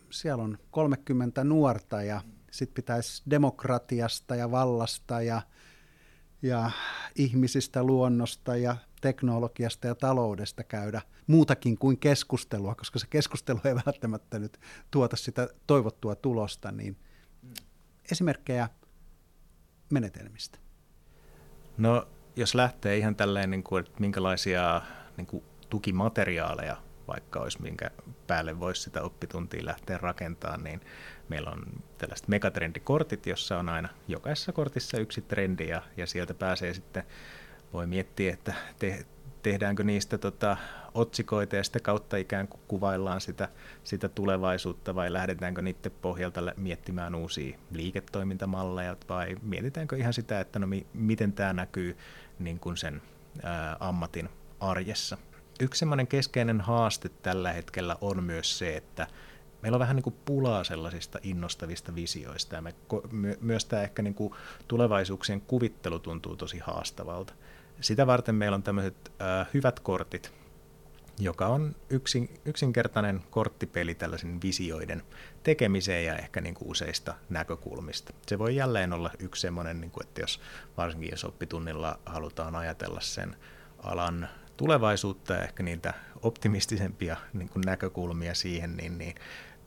siellä 0.10 0.44
on 0.44 0.58
30 0.72 1.44
nuorta 1.44 2.04
ja 2.04 2.22
sitten 2.52 2.74
pitäisi 2.74 3.24
demokratiasta 3.30 4.36
ja 4.36 4.52
vallasta 4.52 5.22
ja, 5.22 5.42
ja 6.42 6.72
ihmisistä, 7.16 7.84
luonnosta 7.84 8.56
ja 8.56 8.76
teknologiasta 9.02 9.88
ja 9.88 9.96
taloudesta 9.96 10.64
käydä 10.64 11.02
muutakin 11.28 11.78
kuin 11.78 11.98
keskustelua, 11.98 12.76
koska 12.76 13.00
se 13.00 13.08
keskustelu 13.10 13.60
ei 13.66 13.76
välttämättä 13.76 14.40
nyt 14.40 14.60
tuota 14.92 15.16
sitä 15.16 15.48
toivottua 15.68 16.16
tulosta, 16.16 16.72
niin 16.72 16.98
esimerkkejä 18.12 18.70
menetelmistä. 19.90 20.60
No 21.78 22.08
jos 22.36 22.56
lähtee 22.56 22.98
ihan 22.98 23.16
tälleen, 23.16 23.50
niin 23.50 23.64
kuin, 23.64 23.86
että 23.86 24.00
minkälaisia 24.00 24.82
niin 25.18 25.28
kuin 25.28 25.44
tukimateriaaleja 25.70 26.78
vaikka 27.10 27.40
olisi, 27.40 27.62
minkä 27.62 27.92
päälle 28.28 28.60
voisi 28.60 28.82
sitä 28.82 29.02
oppituntia 29.02 29.66
lähteä 29.66 29.98
rakentamaan, 29.98 30.64
niin 30.64 30.82
meillä 31.30 31.50
on 31.50 31.64
tällaiset 31.98 32.28
megatrendikortit, 32.28 33.26
jossa 33.26 33.60
on 33.60 33.70
aina 33.70 33.90
jokaisessa 34.08 34.52
kortissa 34.52 34.98
yksi 34.98 35.22
trendi 35.22 35.68
ja, 35.68 35.82
ja 35.98 36.08
sieltä 36.08 36.34
pääsee 36.34 36.74
sitten, 36.74 37.04
voi 37.74 37.88
miettiä, 37.88 38.34
että 38.34 38.54
te, 38.80 39.06
tehdäänkö 39.44 39.84
niistä 39.84 40.18
tota, 40.18 40.58
otsikoita 40.94 41.56
ja 41.56 41.64
sitä 41.64 41.80
kautta 41.80 42.18
ikään 42.18 42.48
kuin 42.48 42.62
kuvaillaan 42.68 43.22
sitä, 43.22 43.50
sitä 43.84 44.10
tulevaisuutta 44.10 44.96
vai 44.96 45.14
lähdetäänkö 45.14 45.62
niiden 45.62 45.92
pohjalta 46.02 46.42
miettimään 46.58 47.16
uusia 47.16 47.58
liiketoimintamalleja 47.72 48.96
vai 49.10 49.36
mietitäänkö 49.42 49.98
ihan 49.98 50.14
sitä, 50.14 50.40
että 50.40 50.60
no 50.60 50.68
mi, 50.68 50.88
miten 50.94 51.34
tämä 51.34 51.54
näkyy 51.54 51.98
niin 52.40 52.60
kuin 52.60 52.78
sen 52.78 53.02
ää, 53.44 53.78
ammatin 53.80 54.30
arjessa. 54.60 55.18
Yksi 55.60 55.80
semmoinen 55.80 56.08
keskeinen 56.08 56.62
haaste 56.62 57.10
tällä 57.10 57.54
hetkellä 57.54 57.96
on 58.02 58.24
myös 58.24 58.58
se, 58.58 58.78
että 58.78 59.08
meillä 59.62 59.76
on 59.76 59.80
vähän 59.80 59.96
niin 59.96 60.04
kuin 60.04 60.16
pulaa 60.26 60.64
sellaisista 60.64 61.20
innostavista 61.24 61.96
visioista 61.96 62.56
ja 62.56 62.62
me, 62.62 62.76
my, 63.12 63.38
myös 63.42 63.66
tämä 63.66 63.82
ehkä 63.82 64.02
niin 64.02 64.14
kuin 64.14 64.34
tulevaisuuksien 64.68 65.42
kuvittelu 65.42 66.00
tuntuu 66.00 66.36
tosi 66.36 66.60
haastavalta. 66.60 67.34
Sitä 67.82 68.08
varten 68.08 68.36
meillä 68.36 68.56
on 68.56 68.64
tämmöiset 68.64 69.12
äh, 69.22 69.48
hyvät 69.54 69.80
kortit, 69.80 70.32
joka 71.20 71.48
on 71.48 71.76
yksin, 71.90 72.42
yksinkertainen 72.46 73.24
korttipeli 73.30 73.96
tällaisen 73.96 74.42
visioiden 74.42 75.04
tekemiseen 75.44 76.06
ja 76.06 76.16
ehkä 76.16 76.42
niin 76.42 76.56
kuin 76.56 76.72
useista 76.72 77.14
näkökulmista. 77.30 78.14
Se 78.28 78.40
voi 78.40 78.56
jälleen 78.56 78.94
olla 78.94 79.12
yksi 79.20 79.42
semmoinen, 79.42 79.82
niin 79.82 79.92
kuin, 79.92 80.08
että 80.08 80.22
jos 80.22 80.42
varsinkin 80.78 81.12
jos 81.12 81.26
oppitunnilla 81.26 82.00
halutaan 82.06 82.56
ajatella 82.56 83.02
sen 83.02 83.36
alan 83.84 84.30
tulevaisuutta 84.60 85.34
ja 85.34 85.44
ehkä 85.44 85.64
niitä 85.64 85.94
optimistisempia 86.22 87.18
niin 87.34 87.50
kuin 87.50 87.62
näkökulmia 87.66 88.36
siihen, 88.36 88.78
niin, 88.78 88.98
niin 88.98 89.16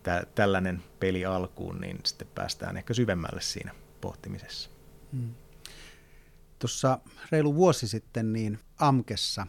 tä, 0.02 0.26
tällainen 0.35 0.83
peli 1.00 1.24
alkuun, 1.24 1.81
niin 1.81 1.98
sitten 2.05 2.28
päästään 2.35 2.76
ehkä 2.76 2.94
syvemmälle 2.94 3.40
siinä 3.40 3.74
pohtimisessa. 4.00 4.70
Hmm. 5.12 5.35
Tuossa 6.59 6.98
reilu 7.31 7.55
vuosi 7.55 7.88
sitten 7.88 8.33
niin 8.33 8.59
AMKessa 8.78 9.46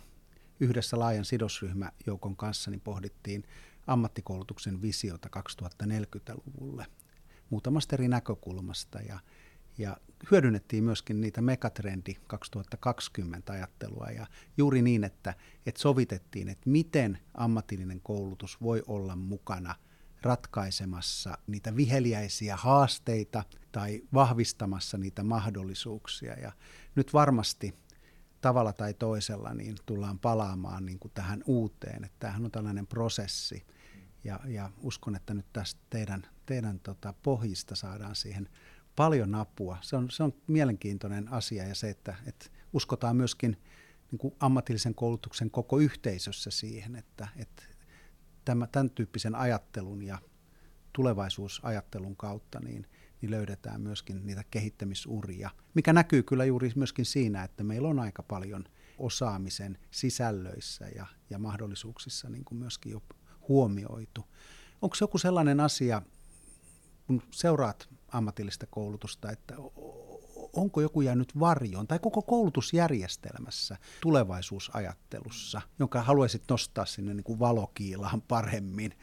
yhdessä 0.60 1.00
laajan 1.00 1.26
sidosryhmäjoukon 1.26 2.36
kanssa 2.36 2.72
niin 2.72 2.82
pohdittiin 2.82 3.44
ammattikoulutuksen 3.88 4.82
visiota 4.82 5.30
2040-luvulle 5.84 6.86
muutamasta 7.50 7.96
eri 7.96 8.08
näkökulmasta 8.08 9.02
ja, 9.02 9.20
ja 9.78 9.98
hyödynnettiin 10.32 10.84
myöskin 10.84 11.22
niitä 11.22 11.42
megatrendi 11.42 12.16
2020 12.28 13.54
ajattelua 13.54 14.08
ja 14.16 14.28
juuri 14.58 14.82
niin, 14.82 15.04
että, 15.04 15.34
että 15.66 15.82
sovitettiin, 15.82 16.50
että 16.50 16.70
miten 16.70 17.20
ammatillinen 17.34 18.02
koulutus 18.02 18.62
voi 18.62 18.84
olla 18.88 19.16
mukana 19.16 19.76
ratkaisemassa 20.22 21.38
niitä 21.48 21.76
viheliäisiä 21.76 22.56
haasteita 22.56 23.44
tai 23.72 24.02
vahvistamassa 24.14 24.98
niitä 24.98 25.24
mahdollisuuksia. 25.24 26.34
Ja 26.34 26.52
nyt 26.96 27.14
varmasti 27.14 27.74
tavalla 28.42 28.74
tai 28.74 28.94
toisella 28.94 29.54
niin 29.54 29.76
tullaan 29.86 30.20
palaamaan 30.20 30.86
niin 30.86 31.00
kuin 31.00 31.12
tähän 31.14 31.44
uuteen, 31.46 32.04
että 32.04 32.20
tämähän 32.20 32.46
on 32.46 32.52
tällainen 32.52 32.88
prosessi. 32.88 33.66
Ja, 34.24 34.40
ja 34.46 34.72
uskon, 34.82 35.16
että 35.16 35.34
nyt 35.34 35.46
tästä 35.54 35.82
teidän, 35.90 36.26
teidän 36.46 36.80
tota 36.80 37.14
pohjista 37.24 37.76
saadaan 37.76 38.16
siihen 38.16 38.50
paljon 38.96 39.36
apua. 39.36 39.78
Se 39.82 39.96
on, 39.96 40.12
se 40.12 40.24
on 40.24 40.34
mielenkiintoinen 40.48 41.34
asia 41.34 41.68
ja 41.68 41.76
se, 41.76 41.90
että, 41.90 42.16
että 42.28 42.46
uskotaan 42.74 43.16
myöskin 43.16 43.58
niin 44.12 44.20
kuin 44.20 44.36
ammatillisen 44.40 44.96
koulutuksen 44.96 45.52
koko 45.52 45.80
yhteisössä 45.80 46.52
siihen, 46.52 46.96
että, 46.96 47.28
että 47.36 47.64
tämä, 48.46 48.68
tämän 48.68 48.90
tyyppisen 48.90 49.36
ajattelun 49.36 50.02
ja 50.02 50.20
tulevaisuusajattelun 50.94 52.16
kautta 52.16 52.60
niin, 52.60 52.88
niin 53.22 53.32
löydetään 53.32 53.82
myöskin 53.82 54.26
niitä 54.26 54.44
kehittämisuria, 54.52 55.50
mikä 55.74 55.94
näkyy 55.94 56.24
kyllä 56.24 56.46
juuri 56.46 56.72
myöskin 56.76 57.06
siinä, 57.06 57.44
että 57.44 57.64
meillä 57.64 57.88
on 57.88 58.00
aika 58.00 58.24
paljon 58.24 58.64
osaamisen 58.98 59.78
sisällöissä 59.92 60.88
ja, 60.96 61.06
ja 61.30 61.40
mahdollisuuksissa 61.40 62.30
niin 62.30 62.46
kuin 62.46 62.60
myöskin 62.60 62.92
jo 62.92 63.04
huomioitu. 63.48 64.26
Onko 64.82 64.96
se 64.96 65.04
joku 65.04 65.18
sellainen 65.18 65.60
asia, 65.60 66.02
kun 67.08 67.22
seuraat 67.32 67.90
ammatillista 68.14 68.68
koulutusta, 68.70 69.32
että 69.32 69.56
onko 70.54 70.82
joku 70.82 71.02
jäänyt 71.02 71.40
varjoon 71.40 71.88
tai 71.88 72.00
koko 72.00 72.22
koulutusjärjestelmässä 72.22 73.78
tulevaisuusajattelussa, 74.02 75.62
jonka 75.80 76.02
haluaisit 76.02 76.44
nostaa 76.50 76.86
sinne 76.86 77.14
niin 77.14 77.24
kuin 77.24 77.40
valokiilaan 77.40 78.22
paremmin? 78.22 78.94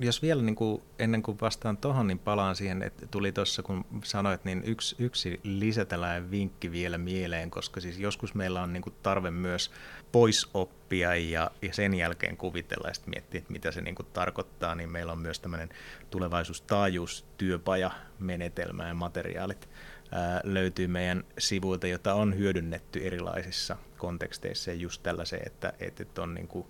Jos 0.00 0.22
vielä 0.22 0.42
niin 0.42 0.56
kuin, 0.56 0.82
ennen 0.98 1.22
kuin 1.22 1.38
vastaan 1.40 1.76
tuohon, 1.76 2.06
niin 2.06 2.18
palaan 2.18 2.56
siihen, 2.56 2.82
että 2.82 3.06
tuli 3.06 3.32
tuossa, 3.32 3.62
kun 3.62 3.84
sanoit, 4.04 4.44
niin 4.44 4.62
yksi, 4.66 4.96
yksi 4.98 5.40
lisätäläinen 5.42 6.30
vinkki 6.30 6.72
vielä 6.72 6.98
mieleen, 6.98 7.50
koska 7.50 7.80
siis 7.80 7.98
joskus 7.98 8.34
meillä 8.34 8.62
on 8.62 8.72
niin 8.72 8.82
kuin 8.82 8.94
tarve 9.02 9.30
myös 9.30 9.70
pois 10.12 10.50
oppia 10.54 11.14
ja, 11.14 11.50
ja 11.62 11.74
sen 11.74 11.94
jälkeen 11.94 12.36
kuvitella 12.36 12.88
ja 12.88 12.94
sitten 12.94 13.10
miettiä, 13.10 13.38
että 13.38 13.52
mitä 13.52 13.72
se 13.72 13.80
niin 13.80 13.94
kuin 13.94 14.08
tarkoittaa, 14.12 14.74
niin 14.74 14.90
meillä 14.90 15.12
on 15.12 15.18
myös 15.18 15.40
tämmöinen 15.40 15.68
tulevaisuustaajuustyöpajamenetelmä 16.10 18.88
ja 18.88 18.94
materiaalit 18.94 19.68
ää, 20.12 20.40
löytyy 20.44 20.86
meidän 20.86 21.24
sivuilta, 21.38 21.86
jota 21.86 22.14
on 22.14 22.38
hyödynnetty 22.38 23.06
erilaisissa 23.06 23.76
konteksteissa 23.98 24.70
ja 24.70 24.76
just 24.76 25.02
tällaiseen, 25.02 25.46
että, 25.46 25.72
että 25.80 26.22
on 26.22 26.34
niin 26.34 26.48
kuin 26.48 26.66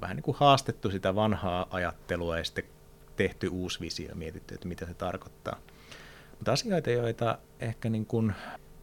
vähän 0.00 0.16
niin 0.16 0.22
kuin 0.24 0.36
haastettu 0.40 0.90
sitä 0.90 1.14
vanhaa 1.14 1.66
ajattelua 1.70 2.38
ja 2.38 2.44
sitten 2.44 2.64
tehty 3.16 3.48
uusi 3.48 3.80
visio 3.80 4.08
ja 4.08 4.14
mietitty, 4.14 4.54
että 4.54 4.68
mitä 4.68 4.86
se 4.86 4.94
tarkoittaa. 4.94 5.58
Mutta 6.30 6.52
asioita, 6.52 6.90
joita 6.90 7.38
ehkä 7.60 7.88
niin 7.88 8.06
kuin 8.06 8.34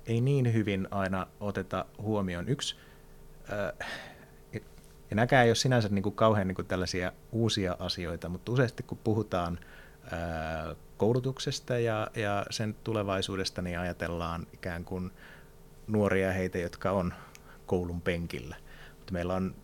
ei 0.06 0.22
niin 0.22 0.54
hyvin 0.54 0.88
aina 0.92 1.28
oteta 1.40 1.86
huomioon. 2.02 2.50
Yksi, 2.50 2.76
äh, 3.54 3.88
ja 5.10 5.16
näkään 5.16 5.44
ei 5.44 5.50
ole 5.50 5.56
sinänsä 5.56 5.90
niin 5.90 6.04
kuin 6.04 6.16
kauhean 6.16 6.48
niin 6.48 6.56
kuin 6.56 6.68
tällaisia 6.68 7.12
uusia 7.32 7.76
asioita, 7.80 8.30
mutta 8.30 8.52
useasti 8.52 8.84
kun 8.84 8.98
puhutaan 9.04 9.60
äh, 10.14 10.76
koulutuksesta 10.98 11.80
ja, 11.80 12.08
ja 12.16 12.46
sen 12.50 12.76
tulevaisuudesta, 12.84 13.62
niin 13.62 13.80
ajatellaan 13.80 14.48
ikään 14.54 14.86
kuin 14.86 15.12
nuoria 15.88 16.32
heitä, 16.32 16.58
jotka 16.58 16.92
on 16.92 17.14
koulun 17.66 18.02
penkillä. 18.02 18.56
Mutta 18.98 19.14
meillä 19.14 19.34
on 19.34 19.56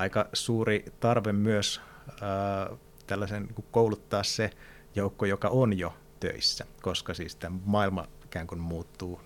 aika 0.00 0.28
suuri 0.32 0.84
tarve 1.00 1.32
myös 1.32 1.80
ää, 2.20 2.76
tällaisen 3.06 3.42
niin 3.42 3.66
kouluttaa 3.70 4.22
se 4.22 4.50
joukko, 4.94 5.26
joka 5.26 5.48
on 5.48 5.78
jo 5.78 5.94
töissä, 6.20 6.66
koska 6.82 7.14
siis 7.14 7.36
tämä 7.36 7.58
maailma 7.64 8.06
ikään 8.24 8.46
kuin 8.46 8.60
muuttuu 8.60 9.20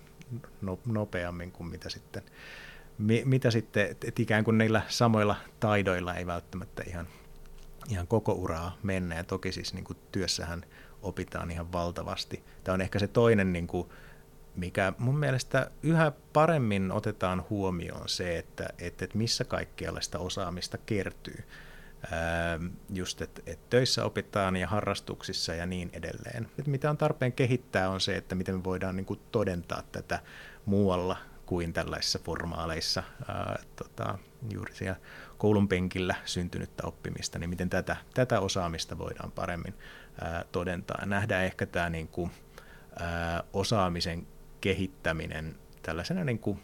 no, 0.61 0.79
nopeammin 0.85 1.51
kuin 1.51 1.67
mitä 1.67 1.89
sitten, 1.89 2.23
mi, 2.97 3.21
mitä 3.25 3.51
sitten, 3.51 3.85
että 3.85 4.21
ikään 4.21 4.43
kuin 4.43 4.57
niillä 4.57 4.81
samoilla 4.87 5.35
taidoilla 5.59 6.15
ei 6.15 6.25
välttämättä 6.25 6.83
ihan, 6.87 7.07
ihan 7.89 8.07
koko 8.07 8.33
uraa 8.33 8.77
mennä, 8.83 9.15
ja 9.15 9.23
toki 9.23 9.51
siis 9.51 9.73
niin 9.73 9.83
kuin 9.83 9.97
työssähän 10.11 10.65
opitaan 11.01 11.51
ihan 11.51 11.71
valtavasti. 11.71 12.43
Tämä 12.63 12.73
on 12.73 12.81
ehkä 12.81 12.99
se 12.99 13.07
toinen 13.07 13.53
niin 13.53 13.67
kuin, 13.67 13.89
mikä 14.55 14.93
mun 14.97 15.17
mielestä 15.17 15.71
yhä 15.83 16.11
paremmin 16.33 16.91
otetaan 16.91 17.45
huomioon 17.49 18.09
se, 18.09 18.37
että, 18.37 18.69
että, 18.79 19.05
että 19.05 19.17
missä 19.17 19.43
kaikkialla 19.43 20.01
sitä 20.01 20.19
osaamista 20.19 20.77
kertyy. 20.77 21.43
Ää, 22.11 22.59
just, 22.93 23.21
että, 23.21 23.41
että 23.45 23.65
töissä 23.69 24.05
opitaan 24.05 24.55
ja 24.55 24.67
harrastuksissa 24.67 25.53
ja 25.53 25.65
niin 25.65 25.89
edelleen. 25.93 26.49
Et 26.59 26.67
mitä 26.67 26.89
on 26.89 26.97
tarpeen 26.97 27.33
kehittää 27.33 27.89
on 27.89 28.01
se, 28.01 28.15
että 28.15 28.35
miten 28.35 28.55
me 28.55 28.63
voidaan 28.63 28.95
niin 28.95 29.05
kuin, 29.05 29.19
todentaa 29.31 29.83
tätä 29.91 30.19
muualla 30.65 31.17
kuin 31.45 31.73
tällaisissa 31.73 32.19
formaaleissa 32.23 33.03
ää, 33.27 33.59
tota, 33.75 34.17
juuri 34.49 34.75
siellä 34.75 34.99
koulun 35.37 35.67
penkillä 35.67 36.15
syntynyttä 36.25 36.87
oppimista, 36.87 37.39
niin 37.39 37.49
miten 37.49 37.69
tätä, 37.69 37.95
tätä 38.13 38.39
osaamista 38.39 38.97
voidaan 38.97 39.31
paremmin 39.31 39.73
ää, 40.21 40.45
todentaa. 40.51 40.97
Ja 41.01 41.05
nähdään 41.05 41.45
ehkä 41.45 41.65
tämä 41.65 41.89
niin 41.89 42.07
kuin, 42.07 42.31
ää, 42.99 43.43
osaamisen 43.53 44.27
kehittäminen 44.61 45.55
tällaisena 45.81 46.23
niin 46.23 46.39
kuin 46.39 46.59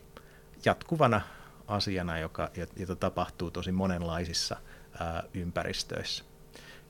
jatkuvana 0.65 1.21
asiana, 1.67 2.19
joka, 2.19 2.51
jota 2.75 2.95
tapahtuu 2.95 3.51
tosi 3.51 3.71
monenlaisissa 3.71 4.57
ää, 4.99 5.23
ympäristöissä. 5.33 6.23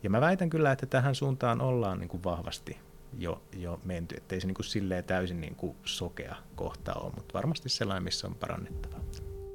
Ja 0.04 0.10
mä 0.10 0.22
väitän 0.22 0.50
kyllä, 0.50 0.72
että 0.72 0.86
tähän 0.86 1.16
suuntaan 1.16 1.62
ollaan 1.62 2.00
niin 2.00 2.10
kuin 2.10 2.24
vahvasti 2.24 2.78
jo, 3.18 3.42
jo 3.58 3.80
menty, 3.84 4.16
ettei 4.16 4.42
se 4.42 4.48
niin 4.48 4.56
kuin 4.56 4.66
silleen 4.66 5.04
täysin 5.04 5.42
niin 5.42 5.56
kuin 5.56 5.76
sokea 5.86 6.36
kohta 6.56 6.94
ole, 6.94 7.12
mutta 7.16 7.34
varmasti 7.34 7.70
sellainen, 7.70 8.04
missä 8.04 8.28
on 8.28 8.36
parannettavaa. 8.36 9.00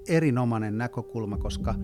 Erinomainen 0.09 0.79
näkökulma, 0.79 1.39
koska 1.39 1.75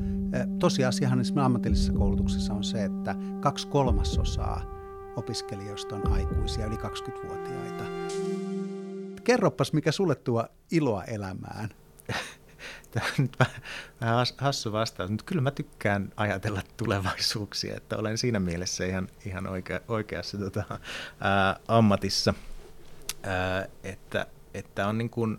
tosiasiahan 0.58 1.20
esimerkiksi 1.20 1.46
ammatillisessa 1.46 1.92
koulutuksessa 1.92 2.54
on 2.54 2.64
se, 2.64 2.84
että 2.84 3.14
kaksi 3.40 3.68
kolmasosaa 3.68 4.82
opiskelijoista 5.16 5.96
on 5.96 6.12
aikuisia, 6.12 6.66
yli 6.66 6.76
20-vuotiaita 6.76 7.84
kerropas, 9.22 9.72
mikä 9.72 9.92
sulle 9.92 10.14
tuo 10.14 10.46
iloa 10.70 11.04
elämään. 11.04 11.68
Tämä 12.90 13.06
on 13.06 13.12
nyt 13.18 13.38
vähän, 13.38 14.26
hassu 14.38 14.72
vastaus, 14.72 15.10
mutta 15.10 15.24
kyllä 15.24 15.42
mä 15.42 15.50
tykkään 15.50 16.12
ajatella 16.16 16.62
tulevaisuuksia, 16.76 17.76
että 17.76 17.96
olen 17.96 18.18
siinä 18.18 18.40
mielessä 18.40 18.84
ihan, 18.84 19.08
ihan 19.26 19.46
oikea, 19.46 19.80
oikeassa 19.88 20.38
tota, 20.38 20.62
ää, 21.20 21.56
ammatissa, 21.68 22.34
ää, 23.22 23.66
että, 23.84 24.26
että 24.54 24.86
on 24.86 24.98
niin 24.98 25.10
kuin 25.10 25.38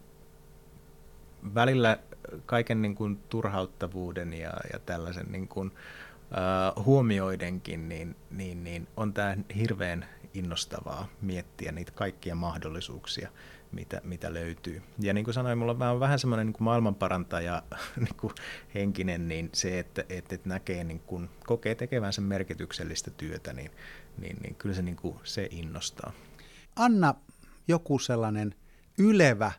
välillä 1.55 1.97
kaiken 2.45 2.81
niin 2.81 2.95
kuin 2.95 3.19
turhauttavuuden 3.29 4.33
ja, 4.33 4.53
ja 4.73 4.79
tällaisen 4.79 5.31
niin 5.31 5.47
kuin, 5.47 5.71
ää, 6.31 6.73
huomioidenkin, 6.85 7.89
niin, 7.89 8.15
niin, 8.31 8.63
niin 8.63 8.87
on 8.97 9.13
tämä 9.13 9.37
hirveän 9.55 10.05
innostavaa 10.33 11.07
miettiä 11.21 11.71
niitä 11.71 11.91
kaikkia 11.91 12.35
mahdollisuuksia, 12.35 13.29
mitä, 13.71 14.01
mitä 14.03 14.33
löytyy. 14.33 14.81
Ja 14.99 15.13
niin 15.13 15.23
kuin 15.23 15.33
sanoin, 15.33 15.57
mulla 15.57 15.91
on 15.91 15.99
vähän 15.99 16.19
semmoinen 16.19 16.47
niin 16.47 16.55
maailmanparantaja 16.59 17.63
niin 17.95 18.15
kuin 18.17 18.33
henkinen, 18.75 19.27
niin 19.27 19.49
se, 19.53 19.79
että, 19.79 20.05
että, 20.09 20.35
että 20.35 20.49
näkee, 20.49 20.83
niin 20.83 20.99
kuin, 20.99 21.29
kokee 21.45 21.75
tekevänsä 21.75 22.21
merkityksellistä 22.21 23.11
työtä, 23.11 23.53
niin, 23.53 23.71
niin, 24.17 24.37
niin 24.43 24.55
kyllä 24.55 24.75
se, 24.75 24.81
niin 24.81 24.95
kuin, 24.95 25.15
se 25.23 25.47
innostaa. 25.51 26.11
Anna 26.75 27.15
joku 27.67 27.99
sellainen 27.99 28.55
ylevä 28.97 29.51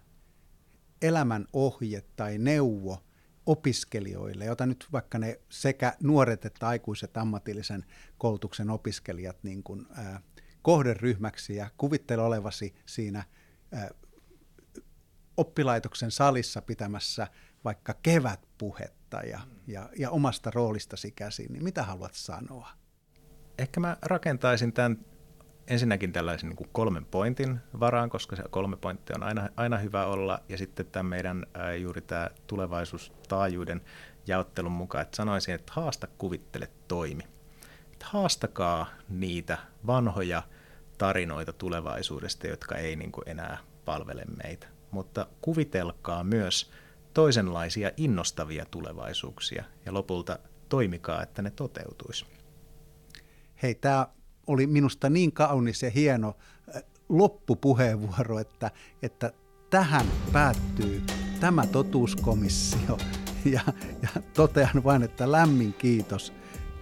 elämän 1.03 1.47
ohje 1.53 2.03
tai 2.17 2.39
neuvo 2.39 3.03
opiskelijoille, 3.47 4.45
jota 4.45 4.67
nyt 4.67 4.87
vaikka 4.93 5.19
ne 5.19 5.41
sekä 5.49 5.97
nuoret 6.03 6.45
että 6.45 6.69
aikuiset 6.69 7.17
ammatillisen 7.17 7.85
koulutuksen 8.19 8.71
opiskelijat 8.71 9.37
niin 9.43 9.63
kuin, 9.63 9.87
ää, 9.97 10.21
kohderyhmäksi 10.65 11.57
ja 11.57 11.71
kuvittele 11.77 12.23
olevasi 12.23 12.75
siinä 12.87 13.25
oppilaitoksen 15.37 16.11
salissa 16.11 16.63
pitämässä 16.63 17.27
vaikka 17.65 17.95
kevätpuhetta 18.03 19.17
ja, 19.17 19.41
ja, 19.67 19.91
ja 19.99 20.11
omasta 20.11 20.51
roolistasi 20.55 21.11
käsin, 21.11 21.53
niin 21.53 21.65
mitä 21.65 21.83
haluat 21.83 22.15
sanoa? 22.15 22.69
Ehkä 23.59 23.81
mä 23.81 23.97
rakentaisin 24.03 24.73
tämän 24.73 24.99
ensinnäkin 25.67 26.13
tällaisen 26.13 26.49
niin 26.49 26.57
kuin 26.57 26.71
kolmen 26.73 27.05
pointin 27.05 27.61
varaan, 27.81 28.11
koska 28.11 28.37
se 28.37 28.43
kolme 28.51 28.77
pointtia 28.77 29.17
on 29.17 29.23
aina, 29.23 29.49
aina 29.57 29.79
hyvä 29.79 30.07
olla, 30.07 30.41
ja 30.49 30.59
sitten 30.59 30.87
tämän 30.87 31.07
meidän 31.07 31.47
ää, 31.55 31.75
juuri 31.75 32.01
tämä 32.01 32.31
tulevaisuustaajuuden 32.47 33.81
jaottelun 34.27 34.73
mukaan, 34.73 35.03
että 35.03 35.17
sanoisin, 35.17 35.55
että 35.55 35.73
haasta, 35.77 36.07
kuvittele, 36.07 36.69
toimi. 36.89 37.23
Että 38.05 38.19
haastakaa 38.19 38.87
niitä 39.09 39.59
vanhoja 39.87 40.43
tarinoita 40.99 41.53
tulevaisuudesta, 41.53 42.47
jotka 42.47 42.77
ei 42.77 42.97
niin 42.97 43.13
kuin 43.13 43.29
enää 43.29 43.59
palvele 43.85 44.25
meitä, 44.45 44.67
mutta 44.91 45.27
kuvitelkaa 45.41 46.25
myös 46.25 46.71
toisenlaisia 47.15 47.91
innostavia 47.97 48.67
tulevaisuuksia, 48.71 49.65
ja 49.87 49.95
lopulta 49.95 50.39
toimikaa, 50.69 51.23
että 51.23 51.43
ne 51.43 51.51
toteutuisi. 51.51 52.27
Hei, 53.63 53.75
tämä 53.75 54.07
oli 54.47 54.67
minusta 54.67 55.11
niin 55.11 55.33
kaunis 55.33 55.83
ja 55.83 55.91
hieno 55.91 56.37
äh, 56.77 56.83
loppupuheenvuoro, 57.09 58.39
että, 58.39 58.71
että 59.03 59.33
tähän 59.71 60.07
päättyy 60.33 61.03
tämä 61.41 61.67
totuuskomissio. 61.67 62.99
Ja, 63.45 63.61
ja 64.03 64.23
totean 64.35 64.85
vain, 64.85 65.03
että 65.03 65.33
lämmin 65.33 65.73
kiitos 65.73 66.33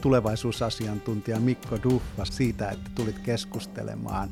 tulevaisuusasiantuntija 0.03 1.41
Mikko 1.41 1.79
Duffa 1.83 2.25
siitä, 2.25 2.71
että 2.71 2.91
tulit 2.95 3.19
keskustelemaan. 3.19 4.29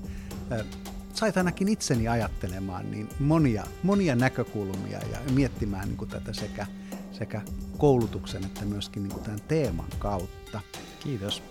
Sait 1.14 1.36
ainakin 1.36 1.68
itseni 1.68 2.08
ajattelemaan 2.08 2.90
niin 2.90 3.08
monia, 3.20 3.64
monia 3.82 4.16
näkökulmia 4.16 4.98
ja 5.12 5.18
miettimään 5.32 5.88
niin 5.88 5.96
kuin 5.96 6.10
tätä 6.10 6.32
sekä, 6.32 6.66
sekä 7.12 7.42
koulutuksen 7.78 8.44
että 8.44 8.64
myöskin 8.64 9.02
niin 9.02 9.12
kuin 9.12 9.24
tämän 9.24 9.40
teeman 9.48 9.86
kautta. 9.98 10.60
Kiitos. 11.00 11.42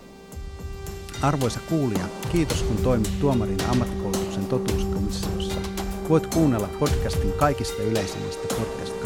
Arvoisa 1.22 1.60
kuulija, 1.70 2.06
kiitos 2.32 2.64
kun 2.64 2.78
toimit 2.78 3.20
tuomarina 3.20 3.72
ammattikoulutuksen 3.72 4.46
totuuskomissiossa. 4.46 5.60
Voit 6.10 6.28
kuunnella 6.28 6.70
podcastin 6.80 7.32
kaikista 7.32 7.82
yleisimmistä 7.82 8.56
podcast-kanavista 8.56 8.99